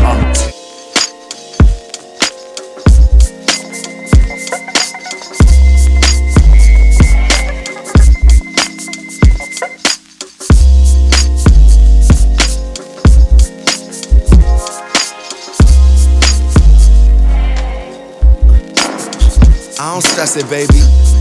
[19.81, 21.18] I don't stress it, baby.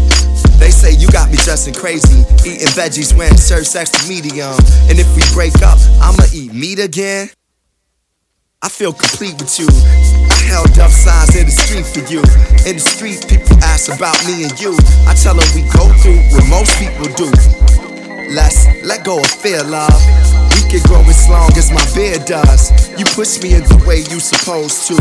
[0.59, 4.53] They say you got me dressing crazy, eating veggies when served extra medium.
[4.89, 7.29] And if we break up, I'ma eat meat again.
[8.61, 9.67] I feel complete with you.
[9.69, 12.19] I held up signs in the street for you.
[12.65, 14.73] In the street, people ask about me and you.
[15.05, 17.29] I tell them we go through what most people do.
[18.33, 19.93] Let's let go of fear, love.
[20.57, 22.73] We can grow as long as my beard does.
[22.97, 24.97] You push me in the way you supposed to.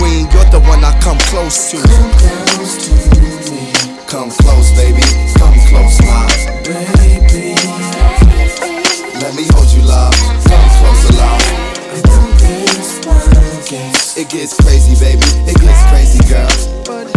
[0.00, 1.76] Queen, you're the one I come close to.
[1.76, 2.10] Come
[2.56, 3.17] close,
[4.08, 5.02] baby.
[5.36, 6.26] Come close, my
[6.64, 7.54] baby.
[9.20, 10.14] Let me hold you, love.
[10.48, 11.42] Come closer, love.
[14.16, 15.26] It gets crazy, baby.
[15.46, 16.48] It gets crazy, girl.
[16.88, 17.08] What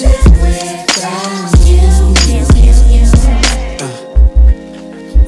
[0.00, 1.82] if without you?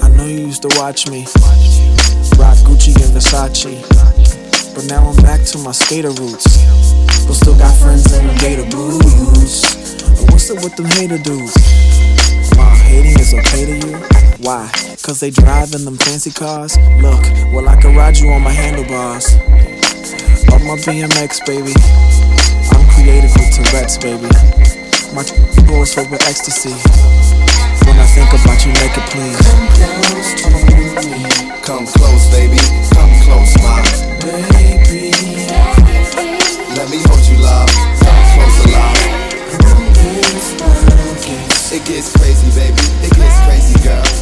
[0.02, 1.26] I know you used to watch me
[2.38, 6.64] rock Gucci and Versace, but now I'm back to my skater roots.
[7.26, 9.83] But still got friends in the gator boots.
[10.34, 11.54] What's up with them hater dudes?
[12.58, 13.96] Wow, hating is okay to you?
[14.42, 14.68] Why?
[15.00, 16.76] Cause they drive in them fancy cars?
[16.98, 17.22] Look,
[17.54, 19.32] well, I can ride you on my handlebars.
[20.50, 21.72] Up my BMX, baby.
[22.74, 24.26] I'm creative with Tourette's, baby.
[25.14, 25.22] My
[25.70, 26.74] goes filled with ecstasy.
[27.86, 29.38] When I think about you make it please.
[29.46, 32.58] Come close, Come close, baby.
[32.90, 33.82] Come close, my
[34.18, 34.83] baby.
[41.84, 42.80] It gets crazy, baby.
[43.04, 44.13] It gets crazy, girl.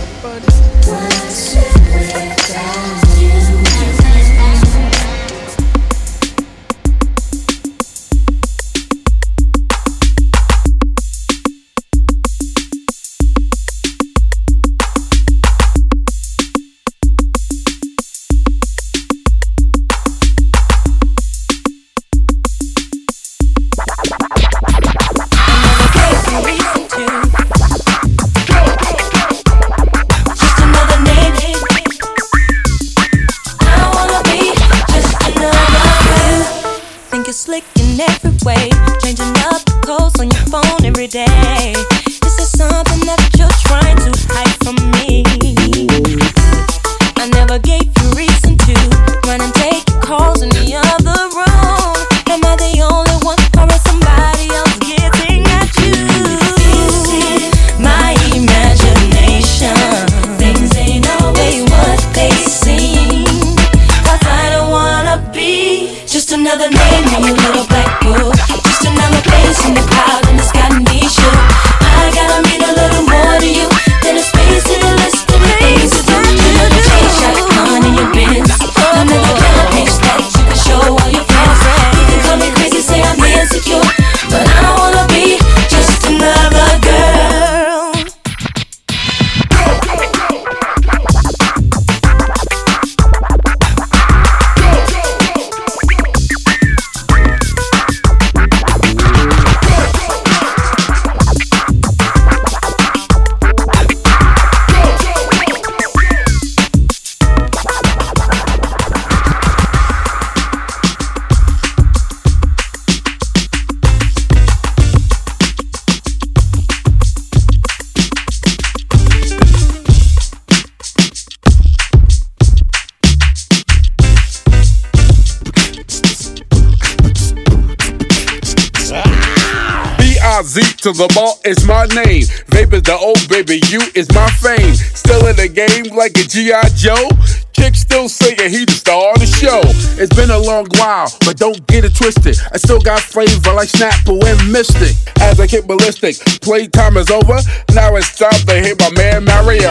[130.82, 132.26] To the ball is my name.
[132.50, 134.74] Vape is the old baby, you is my fame.
[134.74, 136.58] Still in the game like a G.I.
[136.74, 137.08] Joe.
[137.52, 139.60] Kick still singing, he the star of the show.
[140.02, 142.36] It's been a long while, but don't get it twisted.
[142.52, 144.96] I still got flavor like Snapple and Mystic.
[145.20, 147.38] As I kick ballistic, playtime is over.
[147.74, 149.70] Now it's time to hit my man Mario.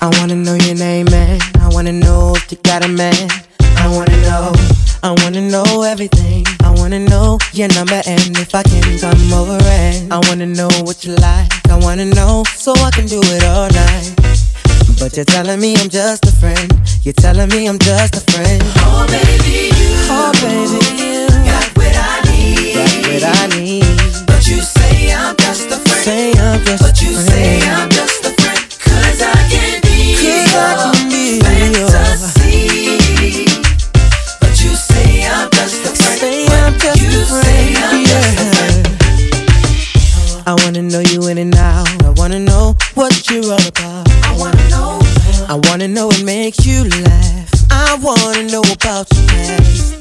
[0.00, 1.40] I wanna know your name, man.
[1.60, 3.28] I wanna know if you got a man.
[3.76, 4.52] I wanna know.
[5.02, 6.44] I wanna know everything.
[6.62, 10.70] I wanna know your number and if I can come over and I wanna know
[10.82, 11.50] what you like.
[11.68, 14.14] I wanna know so I can do it all night.
[15.00, 16.72] But you're telling me I'm just a friend.
[17.02, 18.62] You're telling me I'm just a friend.
[18.78, 19.94] Oh baby, you.
[20.14, 21.26] Oh baby, you.
[21.42, 22.74] Got what I need.
[22.74, 24.26] Got what I need.
[24.26, 26.04] But you say I'm just a friend.
[26.04, 26.94] Say I'm just but a friend.
[26.94, 27.88] But you say I'm
[40.78, 41.88] wanna know you in and out.
[42.04, 44.08] I wanna know what you're all about.
[44.22, 45.00] I wanna know.
[45.48, 47.50] I wanna know what makes you laugh.
[47.70, 49.94] I wanna know about your past.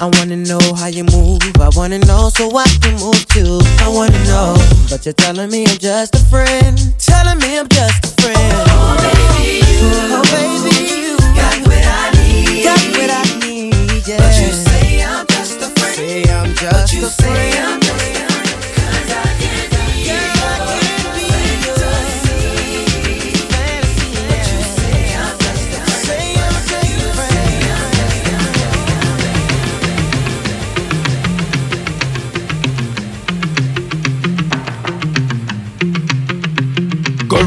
[0.00, 1.42] I wanna know how you move.
[1.58, 3.58] I wanna know so I can move too.
[3.80, 4.54] I wanna know,
[4.88, 6.78] but you're telling me I'm just a friend.
[6.98, 8.54] Telling me I'm just a friend.
[8.70, 9.90] Oh baby, you.
[10.14, 10.61] Oh baby,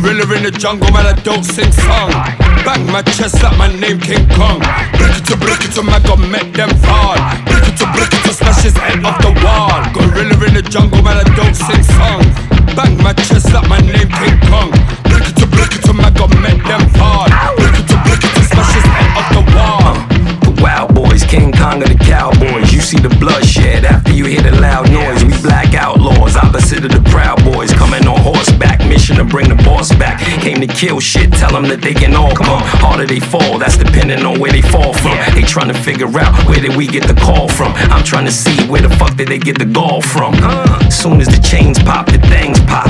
[0.01, 2.11] Gorilla in the jungle, man, I don't sing song.
[2.67, 4.59] Bang my chest like my name King Kong.
[4.99, 7.15] Brick it to brick it to my God, make them fall.
[7.47, 9.71] Brick it to brick it to smash his head off the wall.
[9.95, 12.27] Gorilla in the jungle, man, I don't sing song.
[12.75, 14.75] Bang my chest like my name King Kong.
[15.07, 17.31] Brick it to brick it to my God, make them fall.
[17.55, 19.95] Brick it to brick it to smash his head off the wall.
[20.43, 22.67] The Wild Boys, King Kong of the Cowboys.
[22.75, 25.23] You see the bloodshed after you hear the loud noise.
[25.23, 27.71] We black outlaws, opposite of the Proud Boys.
[27.71, 28.54] Coming on horseback,
[28.95, 30.21] mission to bring the boss back.
[30.39, 32.61] Came to kill shit, tell them that they can all come.
[32.79, 35.17] Harder they fall, that's depending on where they fall from.
[35.35, 37.73] They trying to figure out where did we get the call from.
[37.91, 40.33] I'm trying to see where the fuck did they get the gall from.
[40.89, 42.87] Soon as the chains pop, the things pop.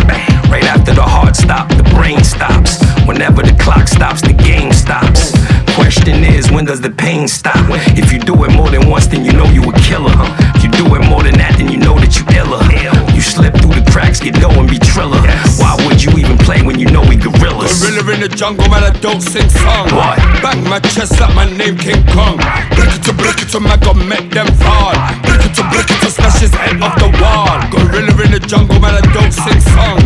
[0.53, 2.77] Right after the heart stop, the brain stops.
[3.09, 5.33] Whenever the clock stops, the game stops.
[5.73, 7.65] Question is, when does the pain stop?
[7.97, 10.13] If you do it more than once, then you know you a killer.
[10.53, 13.04] If you do it more than that, then you know that you iller.
[13.25, 15.17] Slip through the cracks, get low and be triller.
[15.57, 17.81] Why would you even play when you know we gorillas?
[17.81, 19.89] Gorilla in the jungle, man, I don't sing song.
[19.97, 20.21] What?
[20.45, 22.37] Bang my chest like my name King Kong.
[22.77, 24.93] Brick it to brick it to my God, make them fall.
[25.25, 27.49] Brick it to brick it to smash his head off the wall.
[27.73, 29.99] Gorilla in the jungle, man, I don't sing song.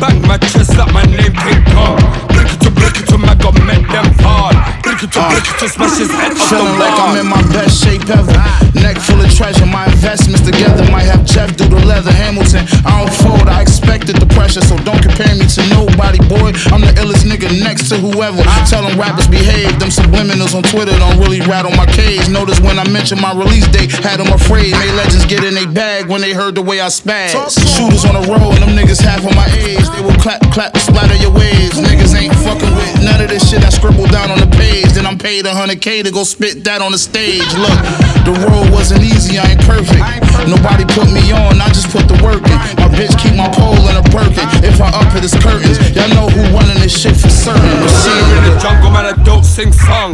[0.00, 2.00] Bang my chest like my name King Kong.
[2.32, 2.61] Brick it
[2.92, 4.52] to brick it to my God, make them fall.
[4.82, 7.16] Brick it to uh, brick it to smash his head off the Feeling like I'm
[7.16, 8.32] in my best shape ever.
[8.76, 12.12] Neck full of treasure, my investments together might have Jeff do the leather.
[12.12, 16.52] Hamilton, I don't fold, I expected the pressure, so don't compare me to nobody, boy.
[16.72, 18.42] I'm the illest nigga next to whoever.
[18.68, 22.28] Tell them rappers behave, them subliminals on Twitter don't really rattle my cage.
[22.28, 24.72] Notice when I mention my release date, had them afraid.
[24.72, 27.32] Made legends get in they bag when they heard the way I spaz.
[27.76, 29.84] Shooters on the road, and them niggas half of my age.
[29.94, 31.78] They will clap, clap, splatter your waves.
[31.78, 34.92] Niggas ain't fucking with none of this shit I scribbled down on the page.
[34.92, 37.46] Then I'm paid 100k to go spit that on the stage.
[37.54, 37.78] Look,
[38.26, 40.02] the road wasn't easy, I ain't perfect.
[40.46, 42.58] Nobody put me on, I just put the work in.
[42.78, 44.48] My bitch keep my pole in a Birkin.
[44.64, 45.78] If I up it, it's curtains.
[45.94, 47.62] Y'all know who running this shit for certain.
[47.62, 50.12] Gorilla in the jungle, man, I don't sing song.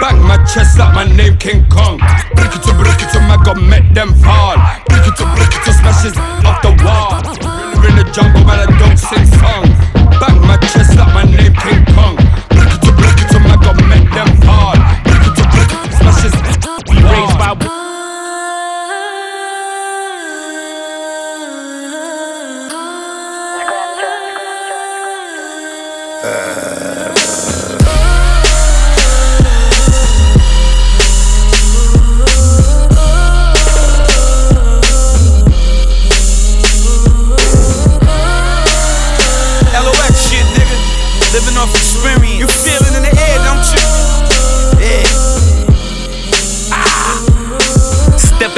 [0.00, 1.98] Bang my chest like my name King Kong.
[2.34, 4.56] Break it to break it to my God, make them fall.
[4.88, 7.55] Break it to break it to smash his off the wall.
[7.76, 9.64] Gorilla in the jungle, man, I don't sing song.
[10.20, 12.55] Bang my chest like my name King Kong.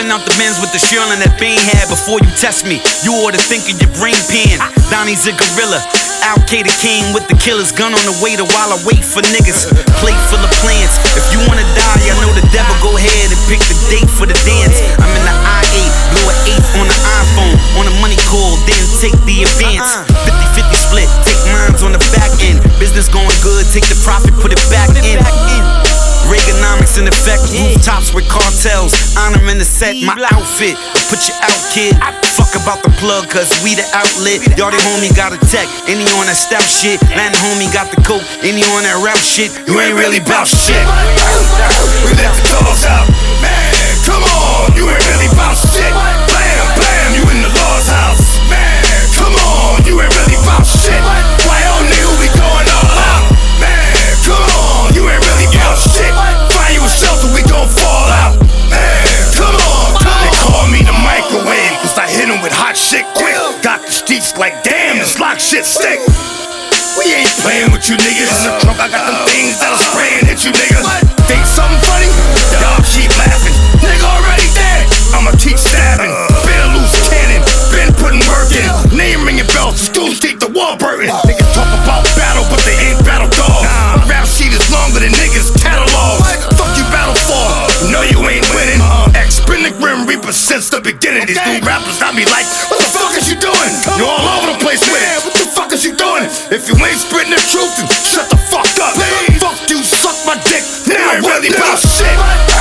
[0.08, 2.80] Stepping out the bins with the Sherlin that Bean had before you test me.
[3.04, 4.56] You ought to think of your brain pan.
[4.88, 5.84] Donnie's a gorilla.
[6.24, 9.68] Al Qaeda King with the killer's gun on the waiter while I wait for niggas.
[10.00, 10.96] Plate full of plans.
[11.12, 14.24] If you wanna die I know the devil go ahead and pick the date for
[14.24, 14.80] the dance.
[14.96, 15.76] I'm in the I-8,
[16.16, 20.08] blow an eighth on the iPhone, on a money call, then take the advance.
[20.56, 22.64] 50-50 split, take mines on the back end.
[22.80, 25.20] Business going good, take the profit, put it back in.
[26.28, 28.92] Reaganomics in effect, rooftops with cartels.
[29.16, 30.76] Honor in the set, my outfit.
[31.08, 31.96] Put you out, kid.
[32.04, 34.44] I fuck about the plug, cause we the outlet.
[34.60, 37.00] Y'all the homie got a tech, any on that stout shit.
[37.16, 39.48] Land homie got the coke, any on that rap shit.
[39.64, 40.84] You ain't really bout shit.
[42.04, 43.08] We let the dogs out.
[43.40, 43.72] Man,
[44.04, 45.92] come on, you ain't really bout shit.
[46.28, 48.36] Blam, blam, you in the law's house.
[48.52, 48.84] Man,
[49.16, 51.00] come on, you ain't really bout shit.
[51.48, 52.28] Why on nigga, we
[64.38, 65.98] like, damn, this lock shit stick.
[66.94, 68.30] We ain't playing with you niggas.
[68.38, 70.86] In the trunk, I got them things that'll spray hit you niggas.
[71.26, 72.06] Think something funny?
[72.62, 73.54] Y'all keep laughing.
[73.82, 74.86] Nigga already dead.
[75.14, 76.14] I'ma keep stabbing.
[76.46, 77.42] Been a loose cannon.
[77.74, 78.70] Been putting work in.
[78.96, 79.82] Name ringing bells.
[79.82, 81.10] Schools keep the wall burning.
[90.18, 91.30] Reaper since the beginning.
[91.30, 93.70] These new rappers got me like, what the fuck is you doing?
[93.94, 95.22] You're all over the place with it.
[95.22, 96.26] What the fuck is you doing?
[96.50, 98.98] If you ain't spitting the truth, then shut the fuck up.
[99.38, 100.66] Fuck you, suck my dick.
[100.90, 102.57] Now I'm really about shit.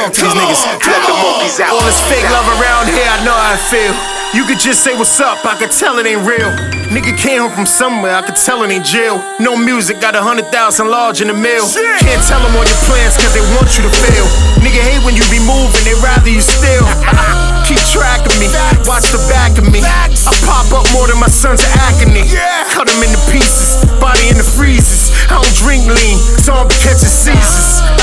[0.00, 0.62] Talk to these niggas.
[0.64, 1.76] Let the monkeys out.
[1.76, 3.92] All this fake love around here, I know how I feel.
[4.30, 6.46] You could just say what's up, I could tell it ain't real.
[6.94, 9.18] Nigga came home from somewhere, I could tell it ain't jail.
[9.42, 11.66] No music, got a hundred thousand large in the mail.
[11.66, 14.26] Can't tell them all your plans, cause they want you to fail.
[14.62, 16.86] Nigga hate when you be moving, they rather you still.
[17.66, 18.46] Keep track of me,
[18.86, 19.82] watch the back of me.
[19.82, 22.22] I pop up more than my son's of agony.
[22.70, 25.10] Cut him into pieces, body in the freezers.
[25.26, 27.99] I don't drink lean, so I'm catching Caesars.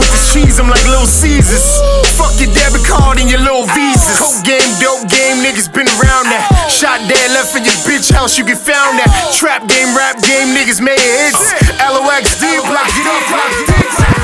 [0.00, 1.76] With the cheese, I'm like Little Caesars.
[2.16, 4.16] Fuck your debit card and your little visas.
[4.16, 6.72] Coke game, dope game, niggas been around that.
[6.72, 9.12] Shot dead, left in your bitch house, you get found that.
[9.36, 11.52] Trap game, rap game, niggas made hits.
[11.76, 14.19] LOXD, block it up, block it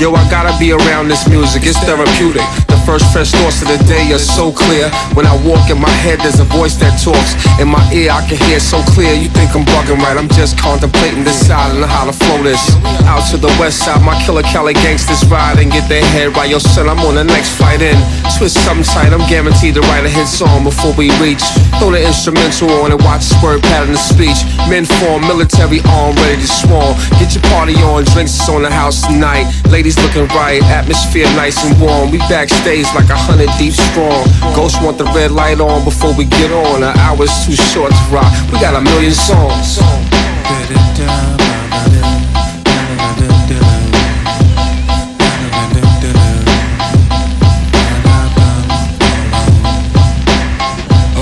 [0.00, 2.69] Yo, I gotta be around this music, it's therapeutic.
[2.86, 4.90] First fresh thoughts of the day are so clear.
[5.14, 7.38] When I walk in my head, there's a voice that talks.
[7.60, 9.14] In my ear, I can hear so clear.
[9.14, 10.16] You think I'm bugging right?
[10.16, 12.58] I'm just contemplating this side and how to flow this.
[13.06, 16.50] Out to the west side, my killer Cali gangsters ride and get their head right.
[16.50, 17.94] Yo, son, I'm on the next flight in.
[18.38, 21.44] Twist something tight, I'm guaranteed to write a hit song before we reach.
[21.78, 24.42] Throw the instrumental on and watch word pattern of speech.
[24.66, 26.96] Men form, military arm, ready to swarm.
[27.22, 29.46] Get your party on, drinks on the house tonight.
[29.70, 32.10] Ladies looking right, atmosphere nice and warm.
[32.10, 34.22] We backstage like a hundred deep strong.
[34.54, 36.84] Ghosts want the red light on before we get on.
[36.86, 38.30] An hour's too short to rock.
[38.46, 39.82] We got a million songs.
[39.82, 39.90] Oh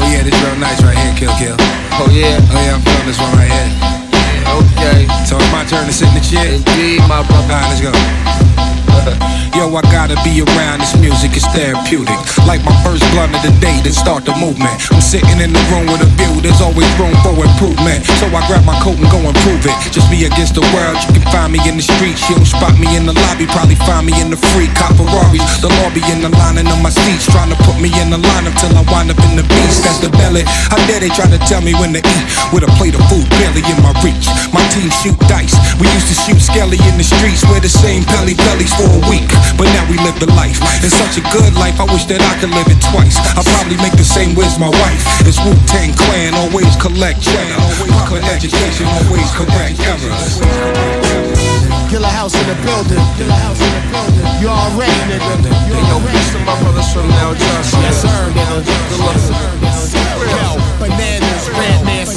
[0.05, 1.57] yeah, this real nice right here, Kill Kill.
[1.97, 2.37] Oh yeah?
[2.53, 3.73] Oh yeah, I'm feeling this one right here.
[4.53, 5.09] Okay.
[5.25, 6.45] So it's my turn to sit in the chair?
[6.45, 7.57] Indeed, my brother.
[7.57, 7.89] Alright, let's go.
[10.09, 12.17] Gotta be around this music, it's therapeutic.
[12.49, 14.73] Like my first blunt of the day to start the movement.
[14.89, 18.09] I'm sitting in the room with a view, there's always room for improvement.
[18.17, 19.77] So I grab my coat and go and prove it.
[19.93, 22.25] Just me against the world, you can find me in the streets.
[22.25, 25.61] You don't spot me in the lobby, probably find me in the free cop Ferraris.
[25.61, 28.57] The lobby in the lining of my seats, trying to put me in the lineup
[28.57, 29.85] till I wind up in the beast.
[29.85, 30.49] That's the belly.
[30.73, 32.25] How dare they try to tell me when to eat?
[32.57, 34.25] With a plate of food barely in my reach.
[34.57, 35.53] My team shoot dice.
[35.77, 39.03] We used to shoot skelly in the streets, wear the same pelly bellies for a
[39.13, 39.29] week.
[39.61, 40.59] But now we live the life.
[40.85, 43.17] It's such a good life, I wish that I could live it twice.
[43.35, 45.03] I'll probably make the same with my wife.
[45.27, 47.59] It's Wu Tang Clan, always collect cheddar.
[48.09, 50.43] Good education, always correct errors.
[51.89, 53.01] Killer house in the building.
[53.17, 54.27] Killer house in the building.
[54.45, 55.41] You already, nigga.
[55.69, 56.13] You already.
[56.13, 57.81] Peace to my brothers from now Johnson.
[57.81, 58.61] Yes, sir, nigga.
[58.93, 60.68] Yo, bananas, Redman,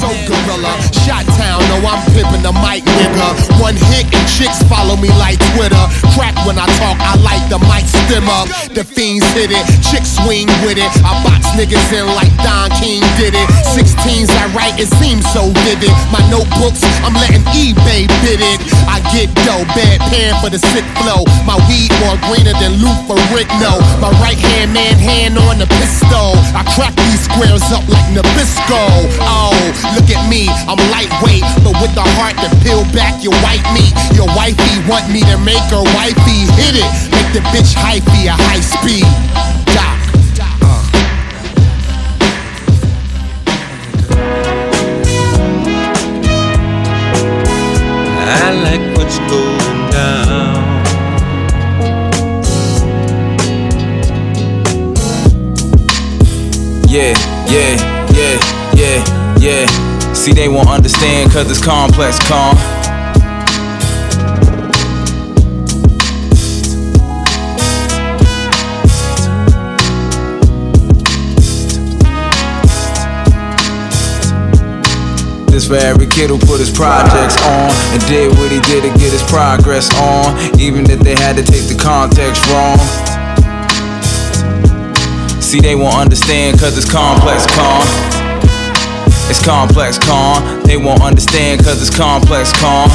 [0.02, 0.74] so gorilla.
[1.06, 3.28] Shot town, no, I'm pimping the mic, nigga.
[3.62, 5.84] One hit and chicks follow me like Twitter.
[6.18, 7.86] Crack when I talk, I like the mic
[8.28, 8.48] up.
[8.76, 10.90] The fiends hit it, chicks swing with it.
[11.00, 13.48] I box niggas in like Don King did it.
[13.72, 15.94] 16s I write, it seems so vivid.
[16.12, 18.60] My notebooks, I'm letting eBay bid it.
[18.84, 21.24] I get dough, bad pan for the sick flow.
[21.48, 23.16] My weed more greener than Lou for
[23.62, 23.78] no.
[23.98, 26.36] My right hand man hand on the pistol.
[26.54, 28.82] I crack these squares up like Nabisco.
[29.24, 29.56] Oh,
[29.94, 33.92] look at me, I'm lightweight, but with the heart to peel back your white meat.
[34.16, 36.88] Your wifey want me to make her wifey hit it.
[37.12, 39.06] Make the bitch hyphy a high speed.
[39.74, 39.98] Doc.
[40.60, 40.82] Uh.
[48.24, 50.62] I like what's going down.
[56.88, 57.16] Yeah,
[57.48, 57.91] yeah,
[59.40, 59.66] yeah.
[60.12, 62.56] See, they won't understand cause it's complex, calm.
[75.46, 78.98] This for every kid who put his projects on and did what he did to
[78.98, 82.78] get his progress on, even if they had to take the context wrong.
[85.40, 88.21] See, they won't understand cause it's complex, con.
[89.30, 90.62] It's complex, con.
[90.64, 92.88] They won't understand cause it's complex, con.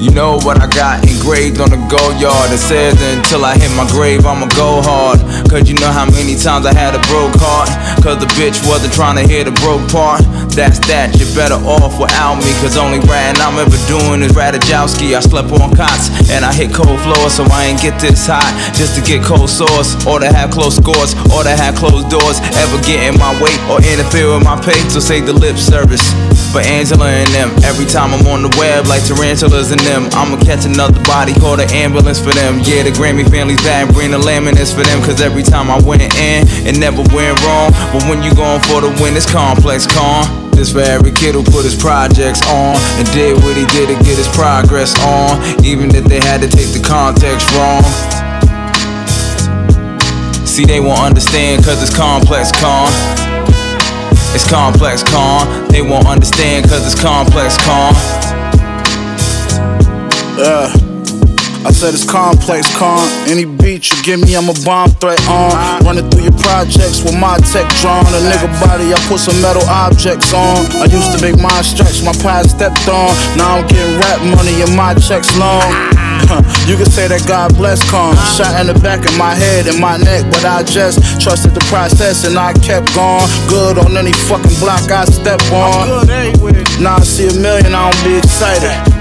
[0.00, 2.48] You know what I got engraved on the go yard.
[2.50, 5.20] It says until I hit my grave, I'ma go hard.
[5.44, 7.68] Cause you know how many times I had a broke heart.
[8.00, 10.24] Cause the bitch wasn't trying to hear the broke part.
[10.50, 12.50] That's that, you're better off without me.
[12.60, 15.16] Cause only ratting I'm ever doing is Radajowski.
[15.16, 18.50] I slept on cots and I hit cold floors, so I ain't get this hot
[18.74, 19.94] just to get cold sores.
[20.04, 22.42] Or to have close scores, or to have closed doors.
[22.60, 26.04] Ever get in my way or interfere with my pay, so save the lip service.
[26.50, 30.36] For Angela and them, every time I'm on the web like tarantulas and them, I'ma
[30.42, 32.58] catch another body, call the ambulance for them.
[32.66, 36.02] Yeah, the Grammy family's back, bring the laminates for them, cause every time I went
[36.18, 37.70] in, it never went wrong.
[37.94, 40.49] But when you going for the win, it's complex, con.
[40.60, 44.18] For every kid who put his projects on and did what he did to get
[44.18, 47.82] his progress on, even if they had to take the context wrong.
[50.46, 52.92] See, they won't understand cause it's complex, con.
[54.32, 55.66] It's complex, con.
[55.68, 57.94] They won't understand cause it's complex, con.
[60.38, 60.79] Yeah.
[61.60, 63.04] I said it's complex, con.
[63.28, 65.52] Any beat you give me, I'm a bomb threat on.
[65.84, 68.00] Running through your projects with my tech drawn.
[68.16, 70.64] A nigga body, I put some metal objects on.
[70.80, 73.12] I used to make mine stretch, my pad stepped on.
[73.36, 75.68] Now I'm getting rap money and my checks long.
[76.64, 78.16] you can say that God bless con.
[78.40, 81.64] Shot in the back of my head and my neck, but I just trusted the
[81.68, 83.28] process and I kept going.
[83.52, 86.08] Good on any fucking block I step on.
[86.80, 88.99] Now I see a million, I don't be excited.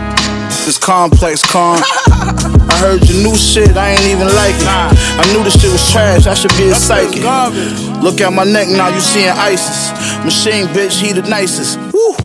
[0.68, 1.80] It's complex, con.
[1.82, 4.68] I heard your new shit, I ain't even like it.
[4.68, 7.24] I knew this shit was trash, I should be a psychic.
[8.04, 9.92] Look at my neck now, you seeing ISIS.
[10.24, 11.80] Machine bitch, he the nicest.
[11.92, 12.16] Woo.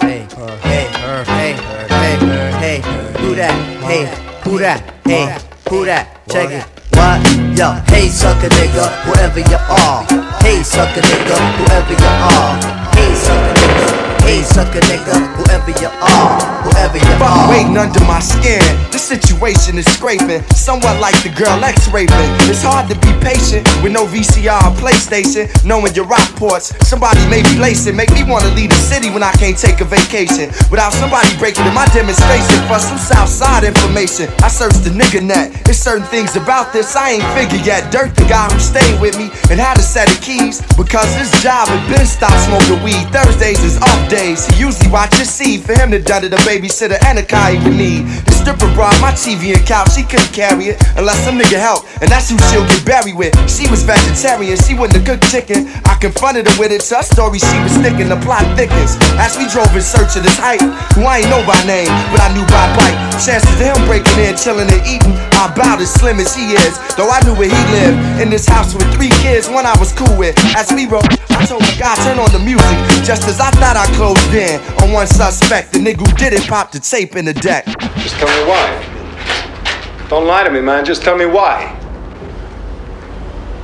[0.00, 0.26] Hey,
[0.62, 0.86] hey,
[1.24, 1.56] hey,
[1.88, 2.16] hey,
[2.60, 2.82] hey.
[3.20, 3.54] Who that?
[3.82, 4.06] Hey,
[4.44, 4.80] who that?
[5.04, 5.38] Hey,
[5.68, 6.28] who that?
[6.28, 6.64] Check it.
[6.94, 7.20] What?
[7.58, 10.04] Yo, hey, sucker nigga, whoever you are.
[10.40, 12.56] Hey, sucker nigga, whoever you are.
[12.94, 14.01] Hey, sucker nigga.
[14.24, 17.50] Hey, sucker nigga, whoever you are, whoever you Fuck are.
[17.50, 18.62] waiting under my skin.
[18.90, 22.30] The situation is scraping, somewhat like the girl X raping.
[22.48, 26.72] It's hard to be patient with no VCR or PlayStation, knowing your rock ports.
[26.86, 29.84] Somebody may be lacing, make me wanna leave the city when I can't take a
[29.84, 30.48] vacation.
[30.70, 34.30] Without somebody breaking in my demonstration for some Southside information.
[34.42, 35.52] I searched the nigga net.
[35.64, 37.90] There's certain things about this I ain't figured yet.
[37.90, 40.62] Dirt, the guy who stayed with me and had a set of keys.
[40.76, 43.02] Because this job had been stopped smoking weed.
[43.10, 44.46] Thursdays is off days.
[44.46, 47.72] He usually watches see for him to done it a babysitter and a car you
[47.72, 48.04] need.
[48.28, 49.96] The stripper brought my TV and couch.
[49.96, 51.88] She couldn't carry it unless some nigga helped.
[52.04, 53.32] And that's who she'll get buried with.
[53.48, 54.60] She was vegetarian.
[54.60, 55.72] She wouldn't cooked chicken.
[55.88, 56.82] I confronted her with it.
[56.82, 58.12] So her story she was sticking.
[58.12, 59.00] The plot thickens.
[59.16, 60.60] As we drove in search of this hype,
[60.92, 62.96] who I ain't know by name, but I knew by bite.
[63.16, 66.76] Chances of him breaking in, chilling and eating are about as slim as he is.
[67.00, 69.96] Though I knew where he lived in this house with three kids, one I was
[69.96, 70.36] cool with.
[70.52, 72.76] As we rode, I told my guy turn on the music,
[73.08, 75.72] just as I thought I closed in on one suspect.
[75.72, 77.66] The nigga who did it popped the tape in the deck.
[77.96, 80.06] Just tell me why.
[80.08, 80.84] Don't lie to me, man.
[80.84, 81.78] Just tell me why.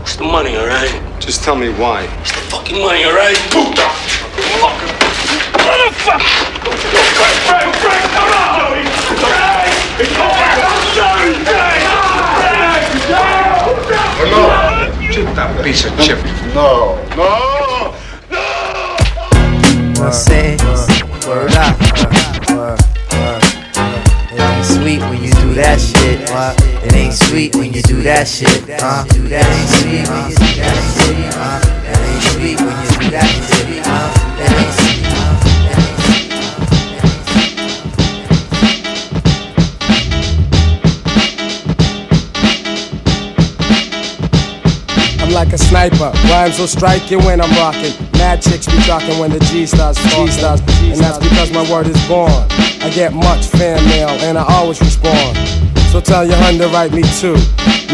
[0.02, 1.20] It's the money, alright?
[1.20, 2.04] Just tell me why.
[2.20, 3.36] It's the fucking money, alright?
[3.50, 3.88] Puta!
[4.62, 4.94] Fucking
[5.68, 6.48] motherfucker!
[6.64, 8.82] Yo, Frank, Frank, Frank, come on!
[9.20, 9.74] Frank!
[9.98, 10.38] Frank!
[11.44, 11.88] Frank!
[14.30, 14.48] No.
[15.12, 16.18] Get that piece of chip.
[16.54, 16.96] No.
[17.16, 17.94] No.
[19.90, 20.58] know what I'm saying?
[21.26, 21.80] Word up.
[21.80, 22.38] Word, word.
[24.39, 26.20] It ain't sweet when you do that shit.
[26.86, 28.49] It ain't sweet when you do that shit.
[28.80, 29.05] Huh?
[29.09, 31.34] It ain't sweet when you do that shit.
[31.34, 31.59] Huh?
[31.82, 33.82] It ain't sweet when you do that shit.
[33.84, 34.14] Huh?
[45.20, 46.12] I'm like a sniper.
[46.30, 48.07] Rhymes will strike you when I'm rocking.
[48.18, 51.86] Mad chicks be talking when the G starts G starts, and that's because my word
[51.86, 52.30] is born.
[52.82, 55.38] I get much fan mail and I always respond.
[55.92, 57.36] So tell your hun to write me too.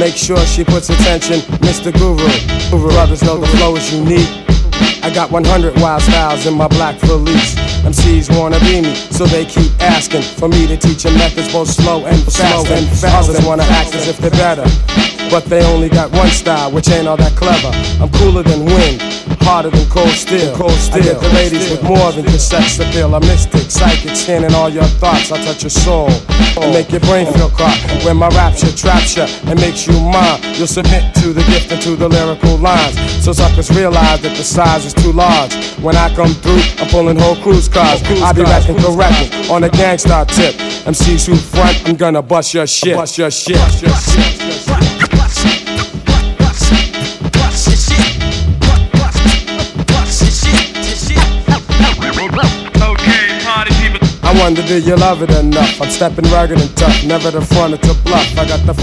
[0.01, 1.93] Make sure she puts attention, Mr.
[1.93, 2.27] Guru.
[2.71, 4.29] Guru brothers know the flow is unique.
[5.05, 7.55] I got 100 wild styles in my black valise.
[7.85, 11.69] MCs wanna be me, so they keep asking for me to teach them methods both
[11.69, 12.67] slow and fast.
[12.69, 13.29] and fast.
[13.29, 14.65] Others wanna act as if they're better,
[15.31, 17.71] but they only got one style, which ain't all that clever.
[18.03, 19.03] I'm cooler than wind,
[19.45, 20.55] harder than cold steel.
[20.57, 21.03] Cold steel.
[21.03, 23.15] I get the ladies with more than just sex appeal.
[23.15, 25.31] A mystic, psychic, scanning all your thoughts.
[25.31, 26.09] I touch your soul
[26.61, 27.79] and make your brain feel caught.
[28.05, 31.81] When my rapture traps you and makes you mine, you'll submit to the gift and
[31.83, 32.97] to the lyrical lines.
[33.23, 35.55] So suckers realize that the size is too large.
[35.79, 38.03] When I come through, I'm pulling whole cruise cars.
[38.23, 40.55] I be racking correcting on a gangsta tip.
[40.87, 42.97] MCs who front, I'm gonna bust your shit.
[42.97, 43.57] Bust your shit.
[43.57, 44.94] Bust your shit.
[54.35, 55.81] I wonder do you love it enough?
[55.81, 58.37] I'm stepping rugged and tough, never the front or to bluff.
[58.37, 58.75] I got the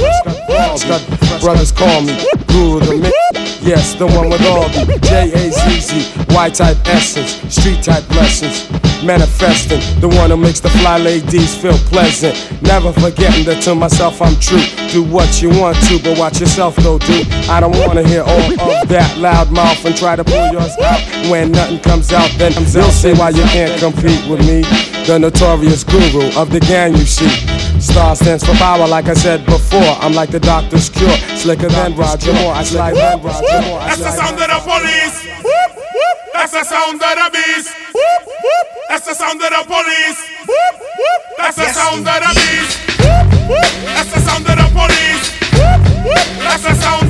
[0.47, 1.01] balls, got
[1.41, 2.15] brothers call me
[2.47, 3.40] Guru the Myth.
[3.63, 8.09] Yes, the one with all the J A Z Z, Y type essence, street type
[8.09, 8.65] lessons.
[9.05, 12.33] Manifesting, the one who makes the fly ladies feel pleasant.
[12.63, 14.61] Never forgetting that to myself I'm true.
[14.89, 17.27] Do what you want to, but watch yourself though, dude.
[17.49, 21.01] I don't wanna hear all of that loud mouth and try to pull yours out.
[21.29, 24.61] When nothing comes out, then you'll see why you can't compete with me.
[25.05, 27.29] The notorious guru of the gang you see.
[27.81, 29.97] Star stands for power, like I said before.
[29.99, 32.53] I'm like the doctor's cure, slicker than Roger Moore.
[32.53, 35.27] I slide than Roger That's the sound of the police.
[36.33, 37.69] That's the sound of the beast.
[38.89, 40.19] That's the sound of the police.
[41.37, 42.79] That's the sound of the beast.
[43.85, 45.25] That's the sound of the police.
[46.39, 47.00] That's the sound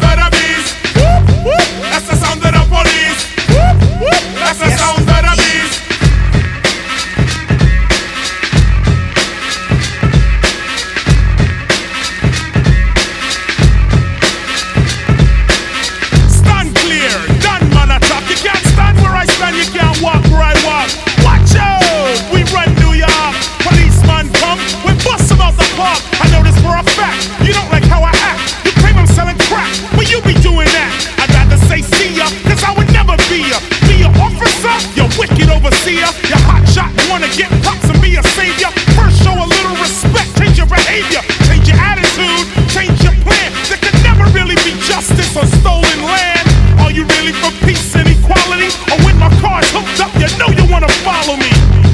[35.01, 36.09] officer, you wicked overseer.
[36.29, 38.69] You hot shot, wanna get props and be a savior.
[38.97, 43.49] First show a little respect, change your behavior, change your attitude, change your plan.
[43.69, 46.45] There could never really be justice on stolen land.
[46.79, 48.69] Are you really for peace and equality?
[48.91, 51.51] Or when my car's hooked up, you know you wanna follow me.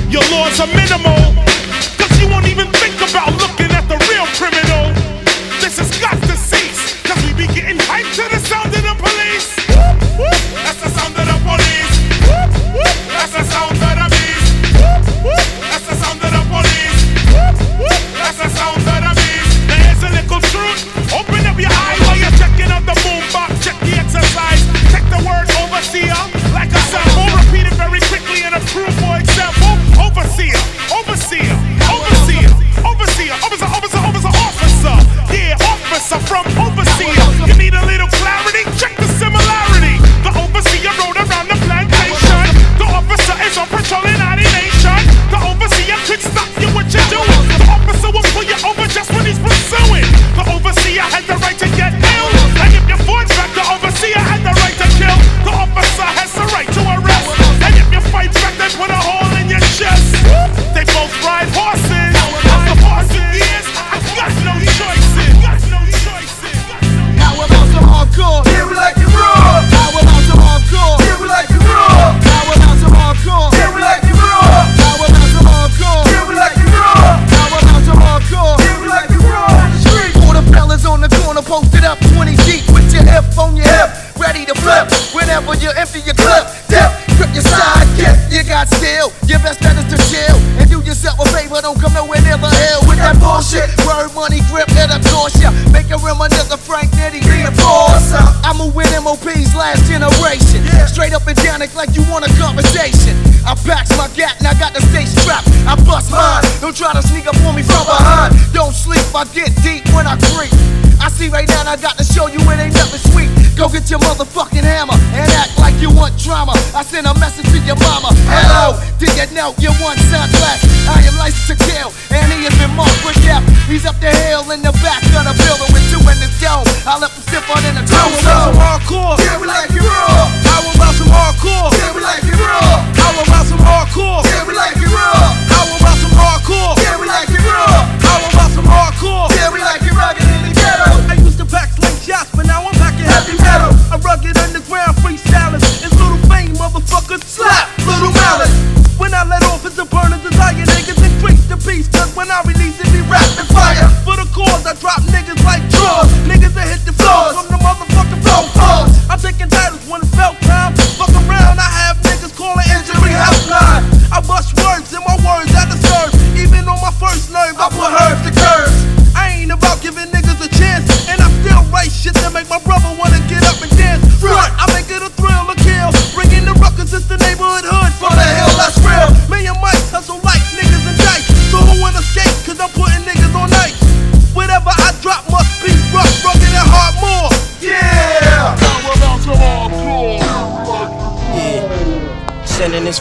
[0.10, 1.07] Your laws are minimal,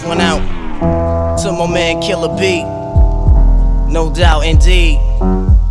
[0.06, 0.40] one out
[1.42, 2.62] to my man Killer B.
[3.92, 4.98] No doubt, indeed.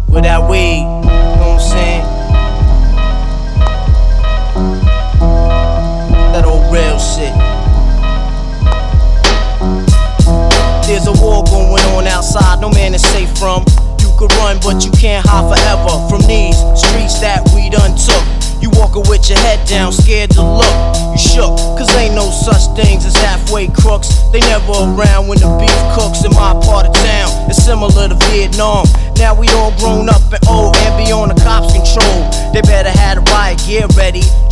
[0.09, 2.03] With that weed, you know what I'm saying?
[6.33, 7.33] That old real shit.
[10.87, 13.65] There's a war going on outside, no man is safe from.
[13.99, 18.34] You could run, but you can't hide forever from these streets that we done took.
[18.61, 20.75] You walking with your head down, scared to look.
[21.11, 24.09] You shook, cause ain't no such things as halfway crooks.
[24.31, 27.49] They never around when the beef cooks in my part of town.
[27.49, 28.87] It's similar to Vietnam.
[29.17, 32.29] Now we all grown up and old and be on the cops' control.
[32.53, 34.23] They better have the riot gear ready.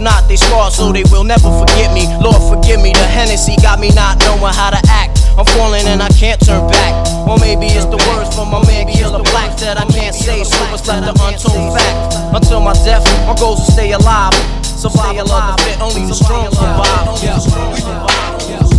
[0.00, 2.08] not, they scar so they will never forget me.
[2.18, 5.20] Lord, forgive me, the Hennessy got me not knowing how to act.
[5.38, 6.92] I'm falling and I can't turn back.
[7.28, 10.42] Or maybe it's the words from my man kill Killa Black that I can't say,
[10.44, 12.16] so it's like the untold fact.
[12.34, 14.34] Until my death, my goals to stay alive.
[14.64, 17.20] Survival of the fit, only the strong survive.
[17.22, 18.69] Let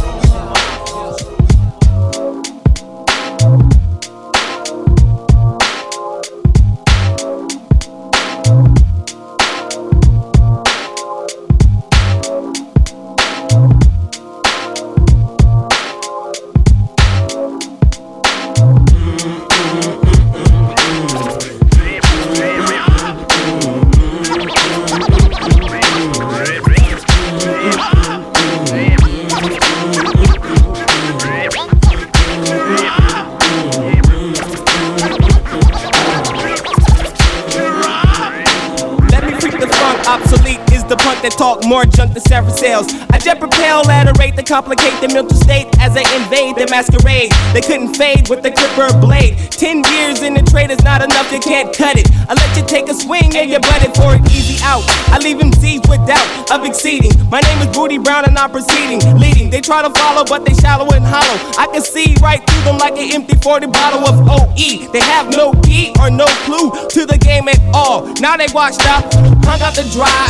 [41.82, 42.94] more junk than several sales.
[43.10, 46.68] I jet propel at a rate that complicate the mental state as I invade the
[46.70, 47.32] masquerade.
[47.54, 49.38] They couldn't fade with the clipper blade.
[49.50, 52.06] Ten years in the trade is not enough, you can't cut it.
[52.30, 54.84] I let you take a swing and you butt it for an easy out.
[55.10, 57.14] I leave them Z's with doubt of exceeding.
[57.30, 59.02] My name is Booty Brown and I'm proceeding.
[59.18, 61.38] Leading, they try to follow, but they shallow and hollow.
[61.58, 64.92] I can see right through them like an empty 40 bottle of OE.
[64.94, 68.06] They have no key or no clue to the game at all.
[68.22, 69.10] Now they washed up,
[69.46, 70.30] hung out the dry,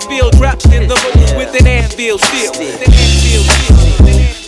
[0.00, 2.52] bill, trapped in the road with an anvil steel.
[2.58, 4.41] With an still.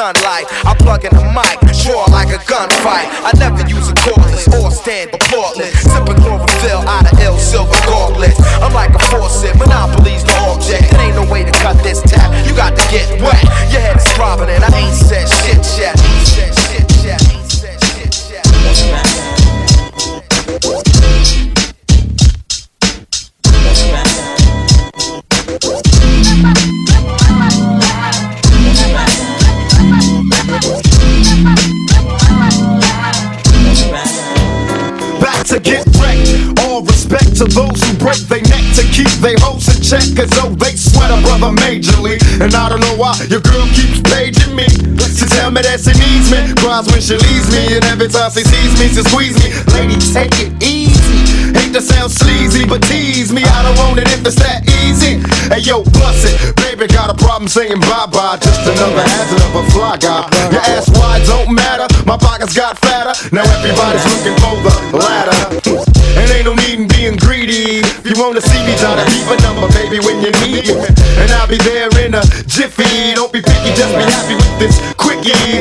[0.00, 0.48] Sunlight.
[0.64, 3.12] I plug in the mic, draw like a gunfight.
[3.20, 5.76] I never use a cordless or stand applaudless.
[5.76, 8.40] Sipping chlorophyll out of ill silver gauntlets.
[8.64, 10.88] I'm like a faucet, monopolies the object.
[10.88, 12.32] It ain't no way to cut this tap.
[12.48, 13.44] You got to get wet.
[40.20, 42.20] Oh, they sweat a brother majorly.
[42.44, 44.68] And I don't know why your girl keeps paging me.
[44.68, 46.40] To tell me that she needs me.
[46.60, 47.76] Cries when she leaves me.
[47.76, 49.48] And every time she sees me, she squeeze me.
[49.72, 51.24] Lady, take it easy.
[51.56, 53.44] Hate to sound sleazy, but tease me.
[53.44, 55.24] I don't want it if it's that easy.
[55.48, 56.56] Hey yo, bust it.
[56.56, 58.36] Baby, got a problem saying bye bye.
[58.40, 60.28] Just another hazard of a fly guy.
[60.52, 61.88] Your ass wide don't matter.
[62.04, 63.16] My pockets got fatter.
[63.34, 65.89] Now everybody's looking for the ladder.
[66.40, 67.84] Ain't no need in being greedy.
[67.84, 70.88] If you wanna see me, try to keep a number, baby, when you need me.
[71.20, 73.12] And I'll be there in a jiffy.
[73.12, 75.60] Don't be picky, just be happy with this quickie.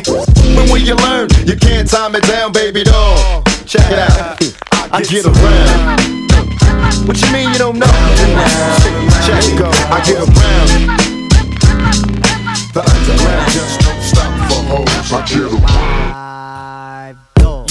[0.56, 1.28] When will you learn?
[1.44, 3.44] You can't time it down, baby doll.
[3.68, 4.40] Check it out.
[4.96, 6.00] I get around.
[7.06, 7.92] What you mean you don't know?
[9.28, 9.68] Check it go.
[9.92, 11.20] I get around.
[12.72, 15.12] The underground just don't stop for hoes.
[15.12, 15.79] I get around.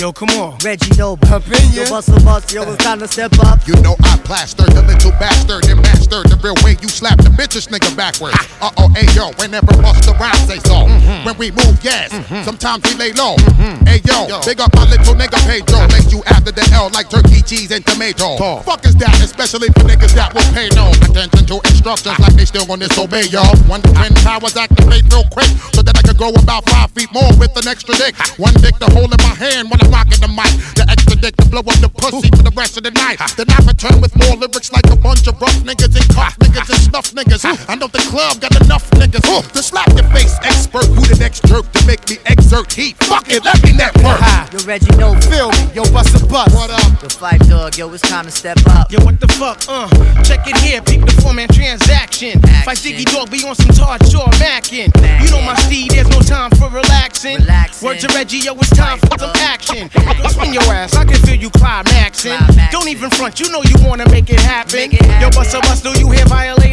[0.09, 0.57] Yo, come on.
[0.65, 1.29] Reggie Noble.
[1.29, 1.91] Up in Yo, ya.
[1.91, 3.61] bust a bust, yo, it's time to step up.
[3.69, 7.29] You know I plastered the little bastard and mastered the real way you slap the
[7.29, 8.41] bitches nigga backwards.
[8.65, 10.89] Uh oh, hey yo, whenever bust the rhyme say so.
[11.29, 12.09] When we move, yes.
[12.41, 13.37] Sometimes we lay low.
[13.85, 15.85] Hey yo, big up my little nigga Pedro.
[15.93, 18.41] Make you after the L like turkey, cheese, and tomato.
[18.65, 22.49] Fuck is that, especially for niggas that will pay no attention to instructions like they
[22.49, 23.53] still gonna disobey y'all.
[23.69, 27.29] One twin powers activate real quick so that I could go about five feet more
[27.37, 28.17] with an extra dick.
[28.41, 30.53] One dick to hold in my hand when I'm rocking the mic.
[30.79, 33.17] The extra dick to blow up the pussy for the rest of the night.
[33.37, 36.69] Then I return with more lyrics like a bunch of rough niggas and cuff niggas
[36.69, 37.45] and snuff niggas.
[37.69, 40.85] I know the club got enough niggas to slap your face expert.
[40.85, 42.97] Who the next jerk to make me exert heat?
[43.05, 44.21] Fuck it, let me network.
[44.53, 45.21] Yo, Reggie Noble.
[45.29, 45.73] Feel me.
[45.73, 46.55] Yo, bust a bust.
[46.55, 47.01] What up?
[47.01, 48.93] The Phife Dawg, yo, it's time to step up.
[48.93, 49.65] Yo, what the fuck?
[49.69, 49.89] Uh,
[50.25, 52.41] check it here, peep the four man transaction.
[52.69, 54.93] Phife Diggy Dawg, be on some hard jaw macking.
[55.25, 57.39] You know my steed, there's no time for relaxing.
[57.81, 59.89] Word to Reggie, yo, it's time for some action.
[59.95, 62.39] Go spin your ass, I can feel you climaxing.
[62.71, 64.91] Don't even front, you know you wanna make it happen.
[65.23, 66.27] Yo, bust a bust, do you hear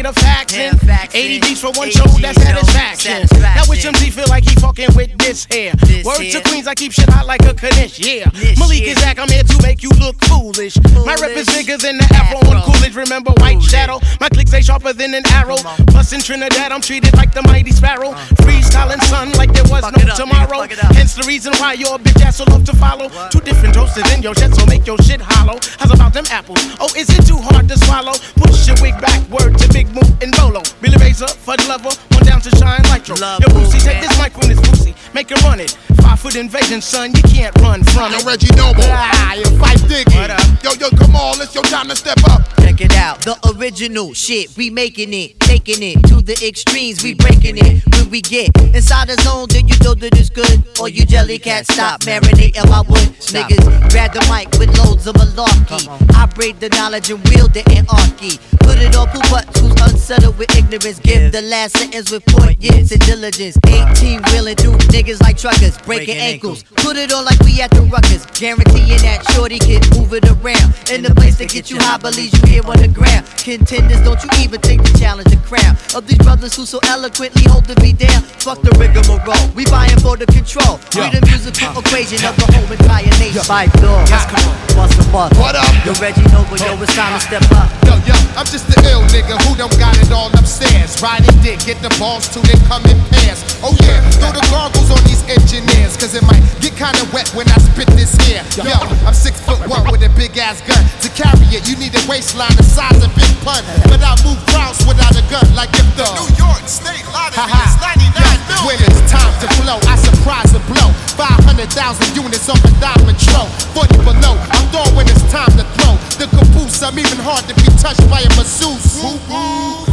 [0.06, 0.74] a faxing?
[1.14, 3.26] 80 beats for one show, that's satisfaction.
[3.40, 5.72] Now which MC feel like he fucking with this here?
[6.04, 8.30] Word to Queens, I keep shit hot like a Kanish, yeah.
[8.58, 10.76] Malik Izaak, I'm here to make you look foolish.
[11.04, 12.94] My rep is bigger than the Afro on Coolidge.
[12.94, 14.00] Remember White Shadow?
[14.20, 15.56] My clicks ain't sharper than an arrow.
[15.88, 18.12] Plus in Trinidad, I'm treated like the mighty sparrow.
[18.42, 20.66] Freestyling sun like there was no tomorrow.
[20.94, 23.10] Hence the reason why your bitch ass will love to follow.
[23.30, 25.58] Two different toasters in your shit, so make your shit hollow.
[25.78, 26.58] How's about them apples?
[26.80, 28.14] Oh, is it too hard to swallow?
[28.36, 30.62] Push your wig back, word to Big Moot and Bolo.
[30.80, 33.16] Billy Razor, Fud Lover, one down to Shine Nitro.
[33.16, 34.94] Yo, Boosie, take this mic when it's Boosie.
[35.14, 35.76] Make it run it.
[36.00, 38.20] Five foot invasion, son, you can't run from it.
[38.20, 38.82] Yo, Reggie Noble.
[38.88, 40.16] Ah, you Phife Diggy.
[40.64, 42.42] Yo, yo, come on, it's your time to step up.
[42.60, 47.14] Check it out, the original shit, we making it, taking it to the extremes, we
[47.14, 47.82] breaking it.
[47.94, 50.62] When we get inside the zone, then you know that it's good.
[50.80, 53.08] Or you jelly cat, stop marinating my wood.
[53.32, 55.88] Niggas grab the mic with loads of malarkey.
[56.14, 58.38] I braid the knowledge and wield it in archy.
[58.66, 60.98] Put it on butts who's unsettled with ignorance.
[61.00, 63.56] Give the last sentence with poignance and diligence.
[63.64, 63.94] Uh-huh.
[63.96, 66.62] 18 wheeling through niggas like truckers, breaking ankles.
[66.82, 68.26] Put it on like we at the ruckers.
[68.38, 70.74] Guaranteeing that shorty can move it around.
[70.90, 73.26] In the place to get you high, believe you here on the ground.
[73.38, 77.44] Contenders, don't you even think to challenge the crown of these brothers who so eloquently
[77.48, 78.22] hold the beat down.
[78.42, 79.22] Fuck the rigmarole,
[79.54, 80.78] we buying for the control.
[80.94, 81.80] We the musical uh-huh.
[81.80, 83.42] equation of the whole entire nation.
[83.86, 85.38] Phife Dawg, yes, come on, bust the bust.
[85.38, 85.70] What up?
[85.86, 87.70] Yo, Reggie Noble, yo, it's time to step up.
[87.86, 90.98] Yo, yo, I'm just the ill nigga who don't got it all upstairs.
[91.02, 93.46] Riding dick, get the balls till they come in pairs.
[93.62, 97.46] Oh yeah, throw the goggles on these engineers, cause it might get kinda wet when
[97.48, 98.42] I spit this here.
[98.58, 98.74] Yo,
[99.06, 100.82] I'm six foot one with a big ass gun.
[101.06, 103.62] To carry it, you need a waistline the size of Big Pun.
[103.86, 107.74] But I move crowds without a gun, like if the New York State Lottery is
[107.78, 108.10] 99
[108.50, 108.66] million.
[108.66, 110.90] When it's time to flow, I surprise and blow.
[111.14, 113.48] 500,000 units on the diamond patrol.
[113.76, 116.00] 40 below, I'm throwing when it's time to throw.
[116.16, 119.04] The caboose, I'm even hard to be touched by a masseuse.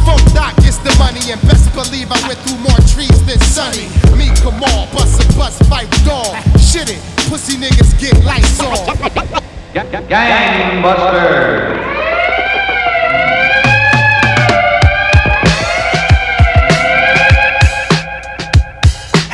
[0.08, 3.92] Funk Doc gets the money, and best believe I went through more trees than Sunny.
[4.16, 6.32] Me, on, bust a bust, Phife Dawg.
[6.56, 8.88] Shit it, pussy niggas get lights on.
[10.08, 11.44] Gangbuster.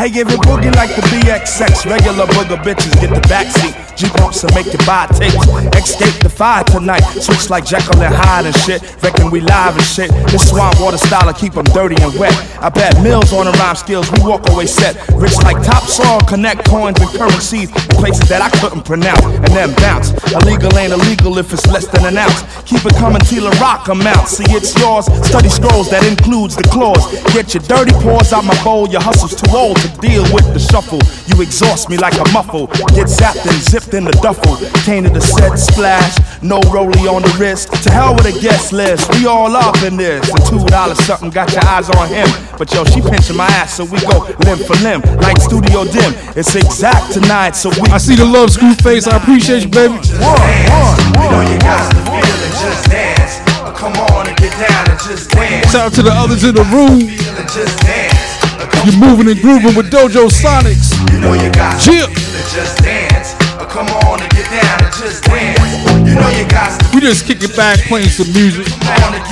[0.01, 3.77] Hey, if it boogie like the BXX, regular booger bitches get the backseat.
[4.01, 5.45] G bumps and make you buy tapes.
[5.77, 7.05] Escape the fire tonight.
[7.21, 8.81] Switch like Jekyll and Hyde and shit.
[9.03, 10.09] Reckon we live and shit.
[10.33, 12.33] This swamp water style will keep them dirty and wet.
[12.65, 14.11] I bet mills on the rhyme skills.
[14.13, 14.97] We walk away set.
[15.21, 19.21] Rich like top topsoil, connect coins and currencies in places that I couldn't pronounce.
[19.21, 20.17] And then bounce.
[20.33, 22.41] Illegal ain't illegal if it's less than an ounce.
[22.65, 24.33] Keep it coming till the rock amount.
[24.33, 25.13] See, it's yours.
[25.29, 27.05] Study scrolls that includes the claws.
[27.37, 28.89] Get your dirty paws out my bowl.
[28.89, 31.01] Your hustle's too old to deal with the shuffle.
[31.27, 32.67] You exhaust me like a muffle.
[32.95, 34.57] Get zapped and zipped in the duffel.
[34.83, 36.19] Came to the set splash.
[36.43, 37.73] No rollie on the wrist.
[37.83, 39.11] To hell with a guest list.
[39.15, 40.29] We all up in this.
[40.31, 42.29] And two dollars something got your eyes on him.
[42.59, 45.01] But yo, she pinching my ass, so we go limb for limb.
[45.21, 46.13] Like studio dim.
[46.37, 47.89] It's exact tonight, so we.
[47.91, 49.07] I see the love screw face.
[49.07, 49.95] I appreciate you, baby.
[49.95, 50.37] One,
[50.71, 53.41] one, You know you got to feel just dance.
[53.79, 55.73] Come on and get down and just dance.
[55.73, 57.01] Shout out to the others in the room.
[58.85, 60.97] You're moving and grooving with Dojo Sonics.
[61.13, 62.07] You know you got to Chill.
[62.09, 63.35] feel it, just dance.
[63.71, 65.61] Come on and get down and just dance.
[66.09, 68.67] You know you got We just kick it back, playing some music,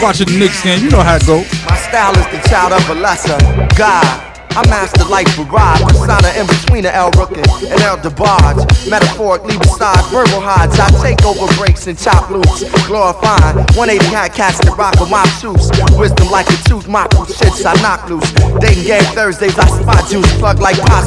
[0.00, 0.84] watching the Knicks game.
[0.84, 1.38] You know how it go.
[1.66, 3.36] My style is the child of a lesser
[3.76, 4.27] God.
[4.56, 8.64] I master life ride, persona in between the El Rookin and El DeBarge.
[8.90, 12.64] Metaphorically beside verbal hides, I take over breaks and chop loops.
[12.86, 15.70] Glorifying 180 high cats that rock with my shoes.
[15.98, 18.30] Wisdom like a tooth, my cool shits I knock loose.
[18.60, 20.98] Dating game Thursdays, I spot juice, plug like pot.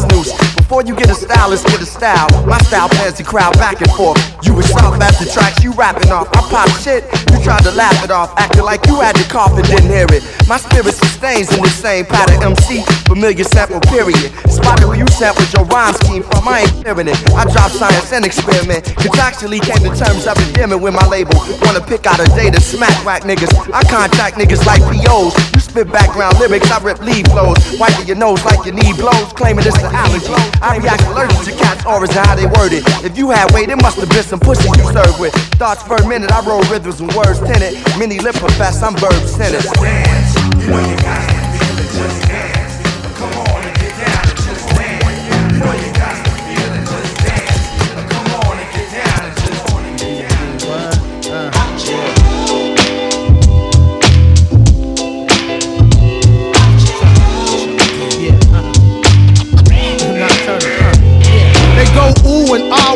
[0.71, 2.31] Before you get a stylist, get a style.
[2.47, 4.15] My style pans the crowd back and forth.
[4.41, 6.31] You was soft after tracks, you rapping off.
[6.31, 9.51] I pop shit, you tried to laugh it off, acting like you had the cough
[9.51, 10.23] and didn't hear it.
[10.47, 14.31] My spirit sustains in the same pattern MC, familiar sample period.
[14.49, 17.17] Spotted who you sampled your rhyme scheme from, I ain't hearing it.
[17.33, 18.85] I drop science and experiment.
[18.99, 21.35] Contractually came to terms of endearment with my label.
[21.63, 23.51] Wanna pick out a day to smack whack niggas.
[23.73, 25.33] I contact niggas like POs.
[25.53, 27.57] You spit background lyrics, I rip lead flows.
[27.79, 30.33] Wiping your nose like your knee blows, claiming it's an allergy.
[30.61, 32.83] I react allergic to cats' auras and how they word it.
[33.03, 35.33] If you had weight, it must have been some pussy you served with.
[35.57, 37.79] Thoughts per minute, I roll rhythms and words tinted.
[37.97, 39.63] Mini lip profess, I'm verb centered.
[39.63, 42.40] You know you got it, just.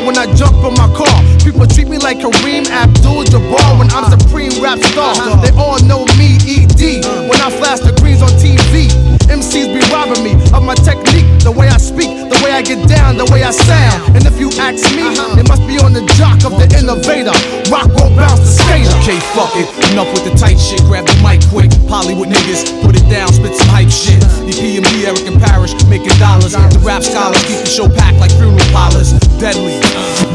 [0.06, 1.18] When I jump in my car.
[1.42, 5.16] People treat me like Kareem Abdul-Jabbar when I'm supreme rap star.
[5.42, 6.38] They all know me,
[6.86, 8.94] when I flash the greens on TV,
[9.26, 12.78] MCs be robbing me of my technique, the way I speak, the way I get
[12.86, 14.14] down, the way I sound.
[14.14, 15.42] And if you ask me, uh-huh.
[15.42, 17.34] it must be on the jock of the innovator.
[17.74, 18.94] Rock won't bounce the skater.
[19.02, 19.66] Okay, fuck it.
[19.90, 20.78] Enough with the tight shit.
[20.86, 21.74] Grab the mic quick.
[21.90, 24.22] Hollywood niggas, put it down, spit some hype shit.
[24.46, 24.78] E.P.M.D.
[24.78, 26.54] and me, Eric and Parrish, making dollars.
[26.54, 29.10] The rap scholars keep the show packed like funeral parlors.
[29.42, 29.82] Deadly,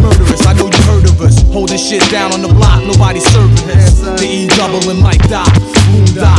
[0.02, 0.42] murderous.
[0.50, 1.46] I know you heard of us.
[1.54, 4.02] Holding shit down on the block, Nobody's serving us.
[4.02, 5.46] The E double and Mike die.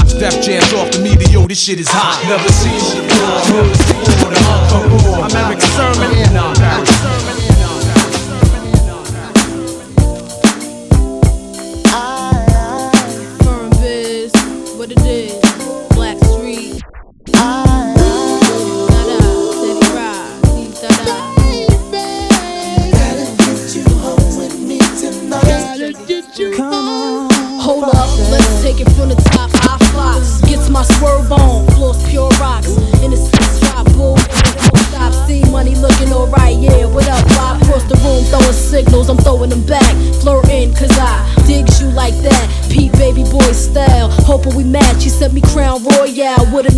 [0.02, 1.28] Docs, Def Jams off the media.
[1.30, 2.22] Yo, this shit is hot.
[2.28, 3.54] Never seen shit before.
[3.56, 4.20] Never seen shit
[4.90, 5.24] before.
[5.24, 7.21] I'm Erick Sermon.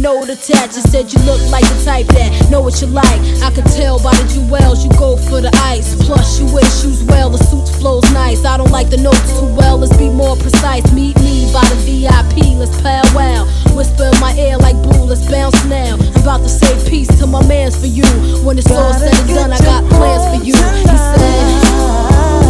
[0.03, 0.75] Note attached.
[0.75, 3.21] You said you look like the type that know what you like.
[3.39, 5.95] I could tell by the jewels, you go for the ice.
[5.95, 8.43] Plus, you wear shoes well, the suit flows nice.
[8.43, 10.83] I don't like the notes too well, let's be more precise.
[10.91, 13.47] Meet me by the VIP, let's powwow.
[13.71, 15.95] Whisper in my ear like boo, let's bounce now.
[15.95, 18.03] I'm about to say peace to my mans for you.
[18.43, 20.55] When it's all said and done, I got plans for you.
[20.83, 22.42] He said.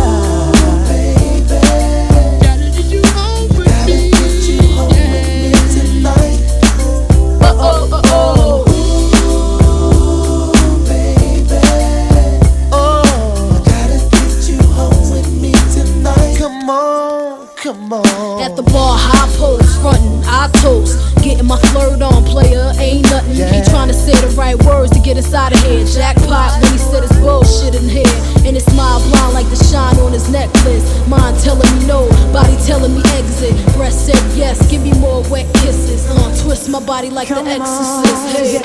[33.44, 33.76] Telling me exit.
[33.76, 36.06] Breast said yes, give me more wet kisses.
[36.10, 38.38] Uh, twist my body like the exorcist.
[38.38, 38.60] Hey.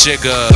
[0.00, 0.48] Jigger,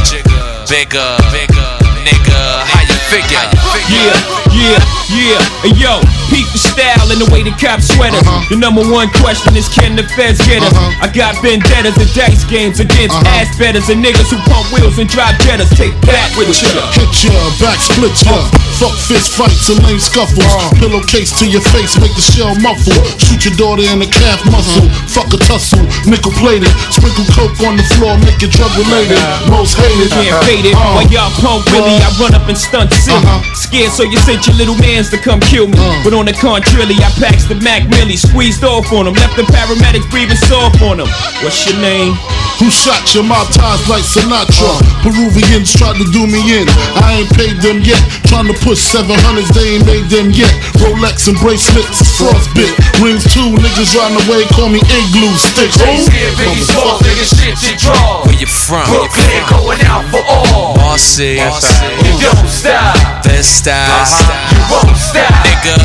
[0.68, 1.70] bigger, bigger,
[2.00, 3.44] nigga, how you figure?
[3.92, 4.16] Yeah,
[4.52, 4.80] yeah,
[5.12, 5.40] yeah.
[5.60, 6.00] Hey, yo,
[6.34, 8.26] peep the style and the way the cops sweat us.
[8.26, 8.42] Uh-huh.
[8.50, 10.74] The number one question is can the feds get us?
[10.74, 11.06] Uh-huh.
[11.06, 13.38] I got vendettas and dice games against uh-huh.
[13.38, 15.70] ass betters and niggas who pump wheels and drive jettas.
[15.78, 16.74] Take that with you.
[16.98, 18.34] Hit ya, back split ya.
[18.82, 20.42] Fuck fist fights and lame scuffles.
[20.82, 22.98] Pillowcase to your face, make the shell muffle.
[23.22, 24.90] Shoot your daughter in the calf muscle.
[25.06, 26.74] Fuck a tussle, nickel plated.
[26.90, 29.22] Sprinkle coke on the floor, make it drug related.
[29.46, 30.10] Most hated.
[30.10, 30.74] Can't fade it.
[30.74, 33.22] While y'all pump Willie, I run up and stunt silly.
[33.54, 35.78] Scared, so you sent your little mans to come kill me.
[36.02, 39.44] But on the contrary, I paxed the Mac Millie, squeezed off on him, left the
[39.44, 41.08] paramedics breathing soft on him.
[41.42, 42.14] What's your name?
[42.62, 44.78] Who shot your mouth ties like Sinatra?
[45.02, 46.70] Peruvians tried to do me in.
[47.02, 47.98] I ain't paid them yet.
[48.30, 50.54] Trying to push 700s, they ain't made them yet.
[50.78, 52.70] Rolex and bracelets, frostbit.
[53.02, 55.76] Rings too, niggas round the way, call me igloo sticks.
[55.82, 58.22] Jay-Z Biggie Smalls, nigga, shit you draw.
[58.22, 58.86] Where you from?
[58.86, 60.76] Brooklyn, going out for all.
[60.78, 63.23] Marcy, You don't stop.
[63.24, 64.06] This style,
[64.52, 65.32] You won't stop.
[65.44, 65.76] nigga.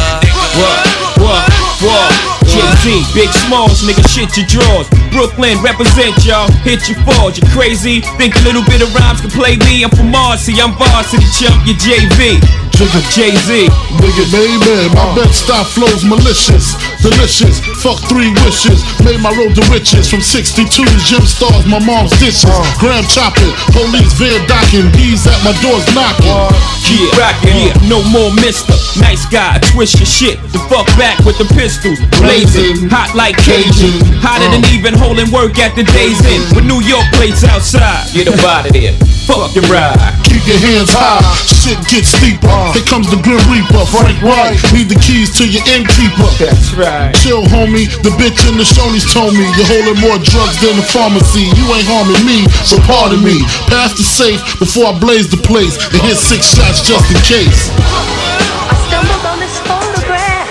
[0.60, 0.86] What?
[1.20, 1.46] What?
[1.82, 2.12] What?
[2.50, 4.88] Jay-Z, Big Smalls, nigga, shit your drawers.
[5.12, 7.38] Brooklyn, represent y'all, hit your fours.
[7.38, 8.02] You crazy?
[8.18, 9.84] Think a little bit of rhymes can play me?
[9.84, 12.42] I'm from Marcy, I'm varsity chump, you JV.
[12.88, 13.68] Jay-Z.
[14.00, 15.16] Nigga, baby, my uh.
[15.16, 17.60] Bed-Stuy flows malicious, delicious.
[17.84, 20.08] Fuck three wishes, made my road to riches.
[20.08, 20.64] From 62
[21.04, 22.48] gym stars, my mom's dishes.
[22.48, 22.64] Uh.
[22.80, 26.32] Gram chopping, police van docking, bees at my doors knocking.
[26.32, 26.56] Uh.
[26.88, 28.72] Yeah, rockin', yeah, no more mister.
[28.96, 30.40] Nice guy, twist your shit.
[30.56, 32.00] The fuck back with the pistols.
[32.24, 33.92] Blazing, hot like Cajun.
[34.24, 36.56] Hotter than even holding work at the day's end.
[36.56, 38.08] With New York plates outside.
[38.16, 39.19] Get up out of there.
[39.30, 39.94] Fuck your ride.
[40.26, 42.50] Keep your hands high, shit gets steeper.
[42.50, 42.74] Uh.
[42.74, 44.58] Here comes the Grim Reaper, Frank White.
[44.74, 46.26] Need the keys to your innkeeper.
[46.42, 47.14] That's right.
[47.14, 47.86] Chill, homie.
[48.02, 51.46] The bitch in the Shoney's told me you're holding more drugs than the pharmacy.
[51.54, 53.38] You ain't harming me, so pardon me.
[53.70, 57.70] Pass the safe before I blaze the place and hit six shots just in case.
[57.78, 60.50] I stumbled on this photograph.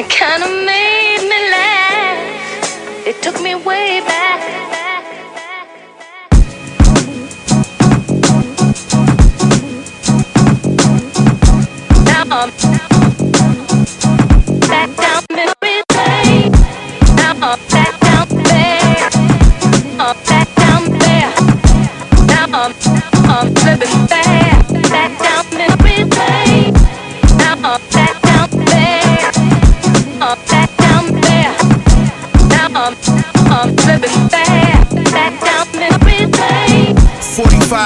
[0.00, 2.24] It kinda made me laugh.
[3.04, 3.85] It took me way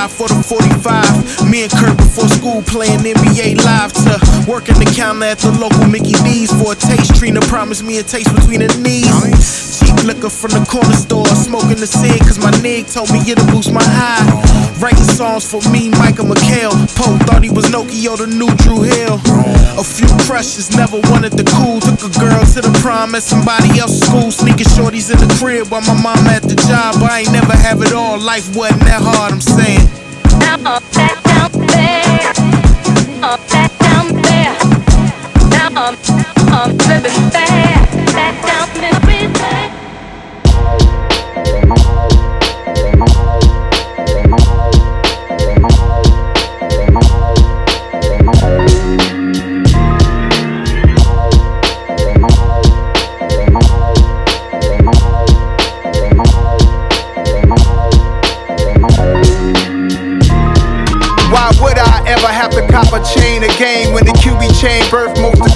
[0.08, 1.29] for the 45.
[1.50, 4.14] Me and Kurt before school playing NBA live to
[4.46, 7.18] working the counter at the local Mickey D's for a taste.
[7.18, 9.82] Trina promised me a taste between the knees.
[9.82, 13.42] Cheap liquor from the corner store, smoking the cig cause my nig told me it'll
[13.50, 14.22] boost my high.
[14.78, 16.70] Writing songs for me, Michael McHale.
[16.94, 19.18] Poe thought he was Nokio, the new Dru Hill.
[19.74, 21.82] A few crushes, never wanted the cool.
[21.82, 24.30] Took a girl to the prom at somebody else's school.
[24.30, 27.02] Sneaking shorties in the crib while my mom at the job.
[27.02, 28.22] I ain't never have it all.
[28.22, 31.19] Life wasn't that hard, I'm saying.
[33.78, 34.54] Down there.
[35.50, 35.96] Now I'm,
[36.52, 37.78] I'm living there.
[38.14, 39.09] Back down there.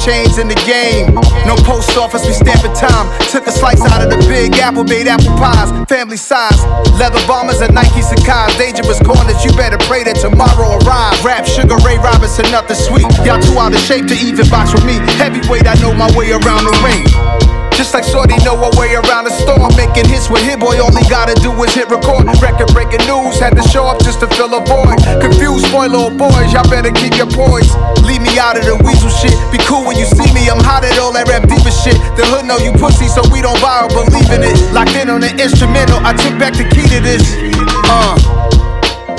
[0.05, 1.17] Chains in the game?
[1.49, 3.09] No post office, we stamping time.
[3.33, 6.61] Took a slice out of the big apple, made apple pies, family size.
[7.01, 8.57] Leather bombers and Nike Sacai's.
[8.61, 11.25] Dangerous corners, you better pray that tomorrow arrives.
[11.25, 13.09] Rap, Sugar Ray Robinson, nothing sweet.
[13.25, 15.01] Y'all too out of shape to even box with me.
[15.17, 17.54] Heavyweight, I know my way around the ring.
[17.85, 20.81] Just like Shorty know her way around the storm, making hits with Hit Boy.
[20.81, 22.25] All he gotta do is hit record.
[22.41, 24.97] Record breaking news, had to show up just to fill a void.
[25.21, 27.77] Confused boy, little boys, y'all better keep your poise.
[28.01, 29.37] Leave me out of the weasel shit.
[29.53, 32.01] Be cool when you see me, I'm hot at all that rap diva shit.
[32.17, 34.57] The hood know you pussy, so we don't borrow, believe in it.
[34.73, 37.37] Locked in on the instrumental, I took back the key to this.
[37.85, 38.17] Uh,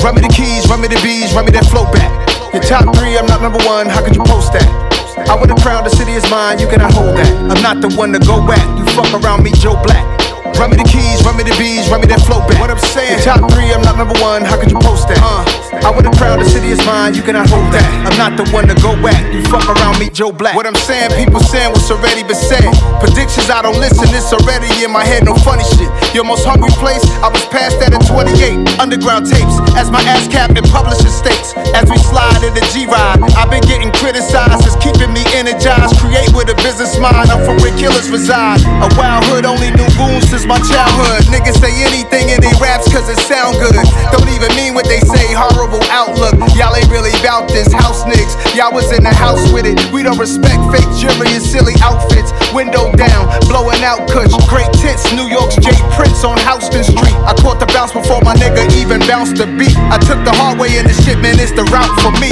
[0.02, 2.10] run me the keys, run me the bees, run me that flow back.
[2.50, 4.95] Your top three, I'm not number one, how could you post that?
[5.28, 7.32] I would have crowned the city is mine, you cannot hold that.
[7.52, 8.78] I'm not the one to go at.
[8.78, 10.25] You fuck around me, Joe Black.
[10.60, 12.60] Run me the keys, run me the bees, run me that flow back.
[12.64, 14.44] What I'm saying, top three, I'm not number one.
[14.48, 15.20] How could you post that?
[15.20, 15.44] Uh,
[15.84, 17.84] I would have crowned the city is mine, you cannot hold that.
[18.08, 19.20] I'm not the one to go at.
[19.36, 20.56] You fuck around me, Joe Black.
[20.56, 22.64] What I'm saying, people saying what's already been said.
[23.04, 25.92] Predictions, I don't listen, it's already in my head, no funny shit.
[26.16, 28.80] Your most hungry place, I was past that at 28.
[28.80, 31.52] Underground tapes, as my ass cap in publishing states.
[31.76, 36.00] As we slide in the G ride, I've been getting criticized, it's keeping me energized.
[36.00, 38.64] Create with a business mind, I'm from where killers reside.
[38.80, 41.26] A wild hood, only knew goons since my childhood.
[41.34, 43.74] Niggas say anything in they raps cause it sound good.
[44.14, 46.38] Don't even mean what they say, horrible outlook.
[46.54, 48.34] Y'all ain't really about this house niggas.
[48.54, 49.78] Y'all was in the house with it.
[49.90, 52.30] We don't respect fake jewelry and silly outfits.
[52.54, 54.32] Window down, blowing out kush.
[54.46, 57.18] Great tits, New York's Jay Prince on Houston Street.
[57.26, 59.76] I caught the bounce before my nigga even bounced the beat.
[59.90, 62.32] I took the hard way in the shit, man, it's the route for me.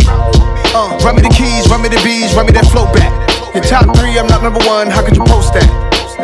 [0.73, 3.11] Uh, run me the keys, run me the bees, run me that flow back.
[3.53, 5.69] Your top three, I'm not number one, how could you post that?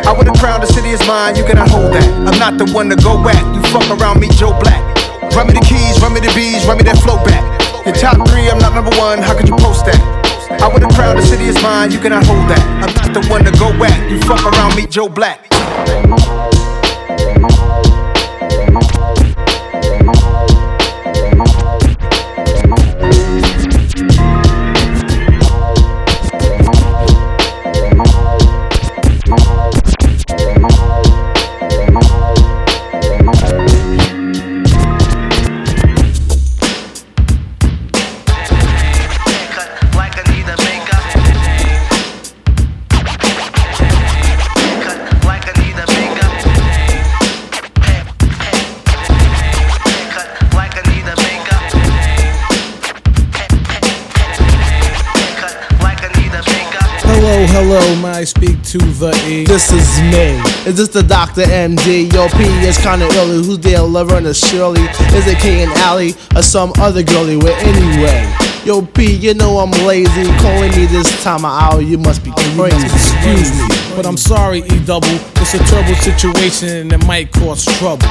[0.10, 2.02] I would have crowned the city is mine, you cannot hold that.
[2.26, 4.82] I'm not the one to go at, you fuck around me, Joe Black.
[5.38, 7.46] Run me the keys, run me the bees, run me that flow back.
[7.86, 10.02] Your top three, I'm not number one, how could you post that?
[10.58, 12.66] I would have crowned the city is mine, you cannot hold that.
[12.82, 15.46] I'm not the one to go at, you fuck around me, Joe Black.
[60.00, 60.70] Is me.
[60.70, 61.42] Is this the Dr.
[61.44, 62.12] MD?
[62.14, 63.44] Yo, P is kinda illy.
[63.44, 64.82] Who's there, Laverne Shirley?
[65.16, 67.38] Is it Kate and Allie or some other girlie?
[67.38, 68.28] Well, anyway.
[68.66, 70.26] Yo, P, you know I'm lazy.
[70.40, 72.86] Calling me this time of hour, you must be oh, crazy.
[72.86, 75.08] Excuse me, but I'm sorry, E double.
[75.42, 78.08] It's a terrible situation and it might cause trouble.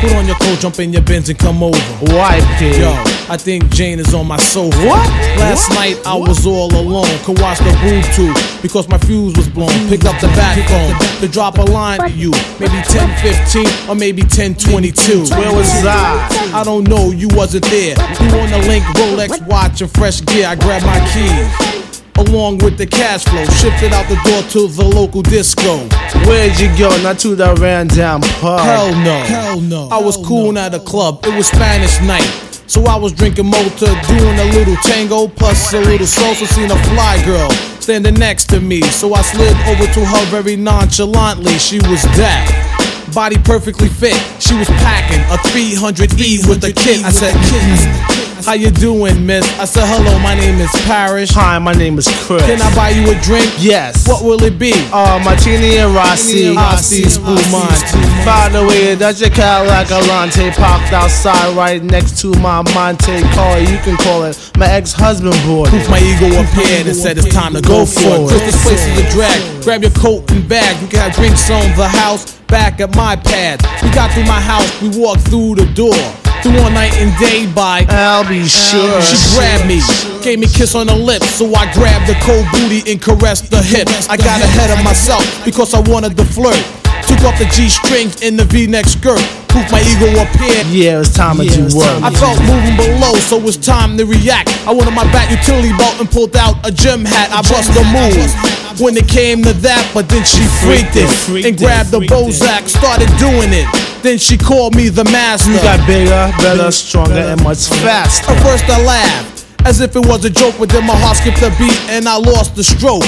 [0.00, 1.78] Put on your coat, jump in your Benz and come over.
[2.12, 2.80] Why, P?
[2.80, 4.76] Yo, I think Jane is on my sofa.
[4.84, 5.08] What?
[5.38, 5.78] Last What?
[5.78, 7.06] night I was all alone.
[7.22, 9.70] Could watch the boob tube because my fuse was blown.
[9.88, 12.32] Pick up the backbone to drop a line to you.
[12.58, 15.26] Maybe 10, 15, or maybe 10, 22.
[15.36, 16.50] Where was I?
[16.52, 17.94] I don't know, you wasn't there.
[17.94, 20.48] You on the link, Rolex watch and fresh gear.
[20.48, 21.86] I grabbed my keys.
[22.18, 25.78] Along with the cash flow, shifted out the door to the local disco.
[26.26, 26.90] Where'd you go?
[27.02, 28.60] Not to the ran down pub.
[28.60, 29.18] Hell no.
[29.24, 29.88] Hell no.
[29.90, 31.24] I was cool at a club.
[31.24, 32.28] It was Spanish night.
[32.70, 36.46] So I was drinking Mota, doing a little tango plus a little salsa.
[36.46, 38.80] Seen a fly girl standing next to me.
[38.82, 41.58] So I slid over to her very nonchalantly.
[41.58, 42.69] She was that.
[43.10, 44.14] Body perfectly fit.
[44.40, 47.04] She was packing a 300E with a kit.
[47.04, 49.44] I said, kids, How you doing, miss?
[49.58, 51.30] I said, Hello, my name is Parrish.
[51.30, 52.42] Hi, my name is Chris.
[52.46, 53.44] Can I buy you a drink?
[53.58, 54.08] Yes.
[54.08, 54.72] What will it be?
[54.92, 56.54] Uh, Martini and Rossi.
[56.56, 58.00] Rossi, Spumante.
[58.24, 63.58] By the way, that's your Cadillac Alante parked outside right next to my Monte car.
[63.60, 65.68] You can call it my ex-husband board.
[65.68, 68.28] Poof, my ego appeared and said it's time to go, Go for it.
[68.28, 69.62] Chris, this place is a drag.
[69.64, 70.80] Grab your coat and bag.
[70.80, 73.62] You can have drinks on the house, back at my pad.
[73.82, 75.96] We got through my house, we walked through the door.
[76.42, 79.00] Through one night and day by I'll be sure.
[79.02, 79.80] She grabbed me,
[80.22, 83.50] gave me a kiss on the lips, so I grabbed the cold booty and caressed
[83.50, 83.88] the hip.
[84.08, 86.79] I got ahead of myself because I wanted to flirt.
[87.06, 89.20] Took off the G strings in the V-neck skirt.
[89.50, 90.66] Poof, my ego appeared.
[90.70, 92.02] Yeah, it was time to do work.
[92.06, 94.48] I felt moving below, so it's time to react.
[94.66, 97.34] I wanted my back utility belt and pulled out a gym hat.
[97.34, 98.30] I bust a move
[98.78, 101.10] when it came to that, but then she freaked it
[101.44, 103.66] and grabbed the Bozak, started doing it.
[104.02, 105.50] Then she called me the master.
[105.50, 108.30] You got bigger, better, stronger, and much faster.
[108.30, 111.42] At first I laughed, as if it was a joke, but then my heart skipped
[111.42, 113.04] a beat and I lost the stroke.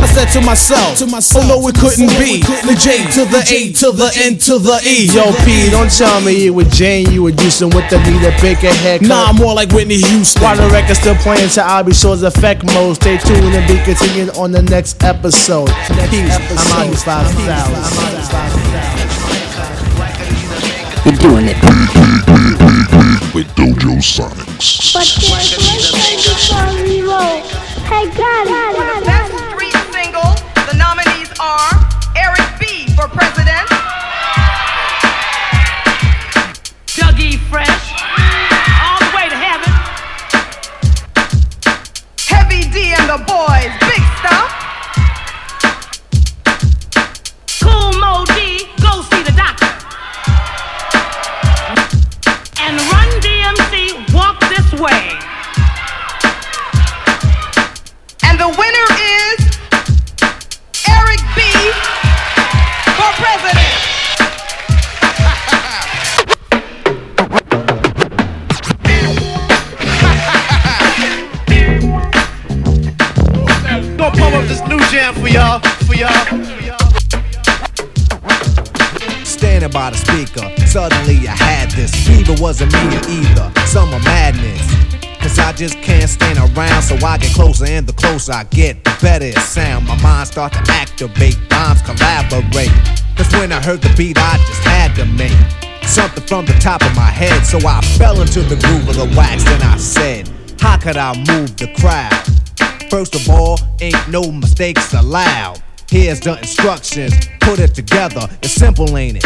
[0.00, 2.42] I said to myself, to oh no, it couldn't be.
[2.42, 5.06] The J to the A to the N to the E.
[5.12, 8.72] Yo, P, don't tell me you with Jane, you were Houston with the Nita Baker
[8.82, 9.08] haircut.
[9.08, 10.42] Nah, I'm more like Whitney Houston.
[10.42, 12.96] While the record's still playing to I'll be Shaw's effect mode.
[12.96, 15.68] Stay tuned and be continued on the next episode.
[16.10, 16.36] Peace.
[16.72, 18.62] I'm out 5000.
[21.04, 21.56] You're doing it.
[23.34, 24.92] With Dojo Sonics.
[24.92, 27.40] But there's one before we roll.
[27.88, 28.46] Hey, God,
[74.92, 75.58] jam for y'all,
[75.88, 76.12] for y'all.
[79.24, 81.94] Standing by the speaker, suddenly I had this.
[82.06, 84.60] Fever wasn't me either, summer madness.
[85.18, 88.84] Cause I just can't stand around, so I get closer, and the closer I get,
[88.84, 89.86] the better it sound.
[89.86, 92.72] My mind start to activate, rhymes collaborate.
[93.16, 95.32] Cause when I heard the beat, I just had to make
[95.88, 97.46] something from the top of my head.
[97.46, 100.28] So I fell into the groove of the wax, and I said,
[100.60, 102.41] How could I move the crowd?
[102.92, 105.62] First of all, ain't no mistakes allowed.
[105.88, 108.28] Here's the instructions, put it together.
[108.42, 109.24] It's simple, ain't it?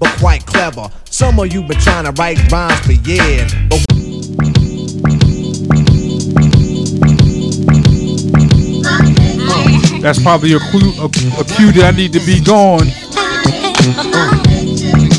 [0.00, 0.90] But quite clever.
[1.04, 3.86] Some of you been trying to write rhymes for years, but
[10.02, 11.04] That's probably a clue, a,
[11.38, 12.88] a cue that I need to be gone.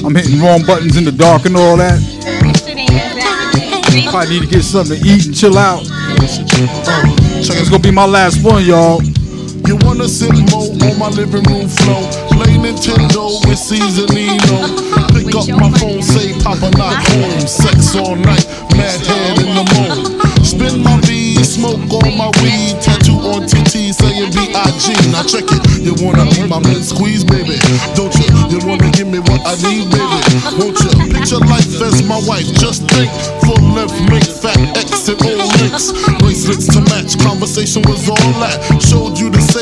[0.06, 2.02] I'm hitting wrong buttons in the dark and all that.
[4.12, 5.88] Probably need to get something to eat and chill out.
[7.44, 9.02] It's gonna be my last one, y'all.
[9.66, 12.06] You wanna sit mo on my living room floor?
[12.38, 14.70] Play Nintendo with Seasonino.
[15.10, 17.42] Pick up my phone, say Papa not home.
[17.48, 18.46] Sex all night,
[18.78, 20.22] mad head in the moon.
[20.46, 22.80] Spin my V, smoke on my weed.
[22.82, 23.21] Tattoo
[24.42, 25.14] B.I.G.
[25.14, 25.62] Now check it.
[25.86, 27.62] You wanna be my man squeeze, baby?
[27.94, 28.26] Don't you?
[28.50, 30.18] You wanna give me what I need, baby?
[30.58, 31.14] Won't you?
[31.14, 32.50] Picture life as my wife.
[32.58, 33.14] Just think.
[33.46, 35.94] Full left, make fat X and all links.
[36.18, 37.22] Bracelets to match.
[37.22, 38.58] Conversation was all that.
[38.82, 39.61] Showed you the safe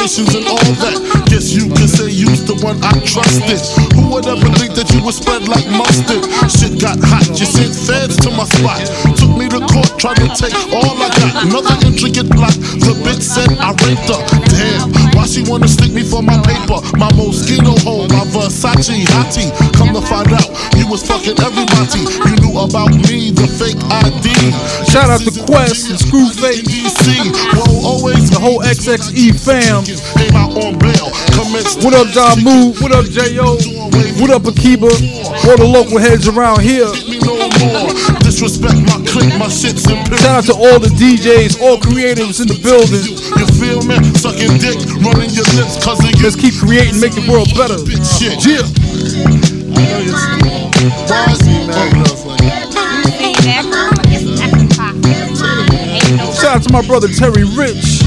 [0.00, 0.96] and all that.
[1.28, 3.60] Guess you could say you's the one I trusted.
[3.92, 6.24] Who would ever think that you would spread like mustard?
[6.48, 7.28] Shit got hot.
[7.36, 8.80] You sent feds to my spot.
[9.20, 11.44] Took me to court, tried to take all I got.
[11.44, 12.56] Another intricate plot.
[12.80, 14.24] The bitch said I raped her.
[14.48, 14.88] Damn.
[15.20, 16.80] Why she wanna stick me for my paper?
[16.96, 19.52] My Moschino hole, my Versace hottie.
[19.76, 20.48] Come to find out,
[20.80, 22.08] you was fucking everybody.
[22.24, 24.32] You knew about me, the fake ID.
[24.88, 26.64] Shout out to Quest and Screwface.
[27.52, 29.84] Whoa, always the whole XXE fam.
[30.16, 31.12] Came out on bail.
[31.36, 32.80] Commenced What up, John Move?
[32.80, 33.60] What up, J.O.?
[34.24, 34.88] What up, Akiba?
[34.88, 36.88] All the local heads around here.
[38.40, 38.46] No.
[38.46, 40.16] Disrespect my clique, my shit's imperial.
[40.18, 43.04] Shout out to all the DJs, all creatives in the building.
[43.36, 43.96] You feel me?
[44.16, 46.24] Sucking dick, running your lips, cause of you.
[46.24, 47.76] Let's keep creating, make the world better.
[48.16, 48.40] Shit.
[48.44, 48.64] Yeah.
[56.40, 58.00] Shout out to my brother Terry Rich.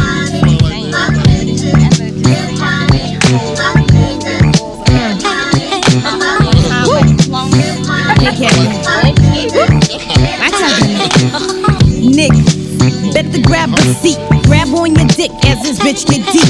[13.33, 14.17] to grab a seat.
[14.45, 16.45] Grab on your dick as it's bitch get deep.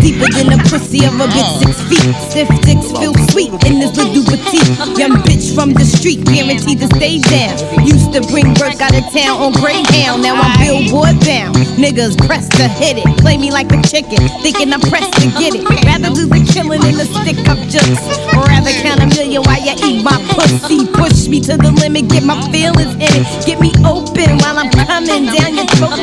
[0.00, 2.14] Deeper than the pussy of a bitch six feet.
[2.30, 4.70] Stiff dicks feel sweet in this little petite.
[4.94, 7.58] Young bitch from the street, guaranteed to stay down.
[7.82, 11.58] Used to bring work out of town on Greyhound, now I'm billboard bound.
[11.74, 15.58] Niggas pressed to hit it, play me like a chicken, thinking I'm pressed to get
[15.58, 15.66] it.
[15.82, 18.06] Rather do the killing than the stick up jokes.
[18.30, 20.86] Rather count a million while you eat my pussy.
[20.94, 23.26] Push me to the limit, get my feelings in it.
[23.42, 25.98] Get me open while I'm coming down your throat.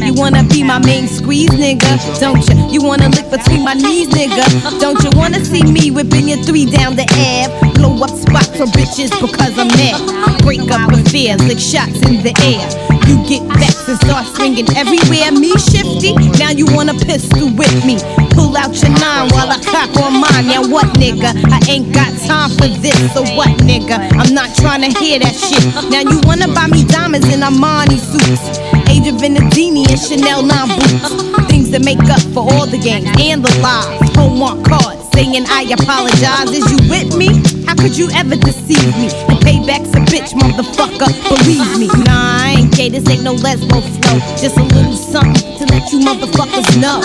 [0.00, 1.92] You wanna be my main squeeze, nigga?
[2.16, 2.56] Don't you?
[2.72, 4.48] You wanna lick between my knees, nigga?
[4.80, 7.74] Don't you wanna see me whipping your three down the ab?
[7.74, 10.42] Blow up spots for bitches because I'm mad.
[10.42, 12.64] Break up affairs like shots in the air.
[13.10, 15.32] You get vexed and start swinging everywhere.
[15.32, 17.98] Me shifty, now you want a pistol with me.
[18.36, 20.46] Pull out your nine while I cock on mine.
[20.46, 21.34] Now what, nigga?
[21.50, 22.96] I ain't got time for this.
[23.12, 23.98] So what, nigga?
[24.14, 25.64] I'm not trying to hear that shit.
[25.90, 28.60] Now you wanna buy me diamonds in Armani suits.
[28.88, 31.50] Age of Venedini and Chanel 9 boots.
[31.50, 34.14] Things that make up for all the games and the lies.
[34.14, 36.50] Hallmark cards saying I apologize.
[36.50, 37.28] Is you with me?
[37.66, 39.08] How could you ever deceive me?
[39.28, 41.10] The payback's a bitch, motherfucker.
[41.28, 41.88] Believe me.
[42.04, 42.88] Nah, I ain't gay.
[42.88, 44.18] This ain't no lesbo flow.
[44.40, 47.00] Just a little something to let you motherfuckers know.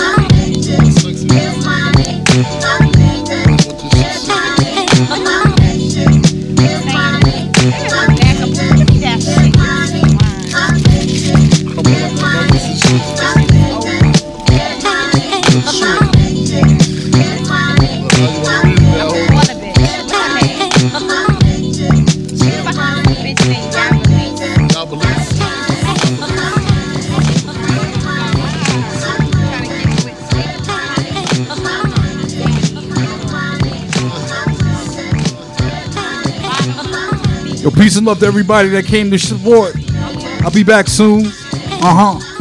[37.86, 39.72] Peace and love to everybody that came to support.
[40.42, 41.24] I'll be back soon.
[41.24, 42.35] Uh huh.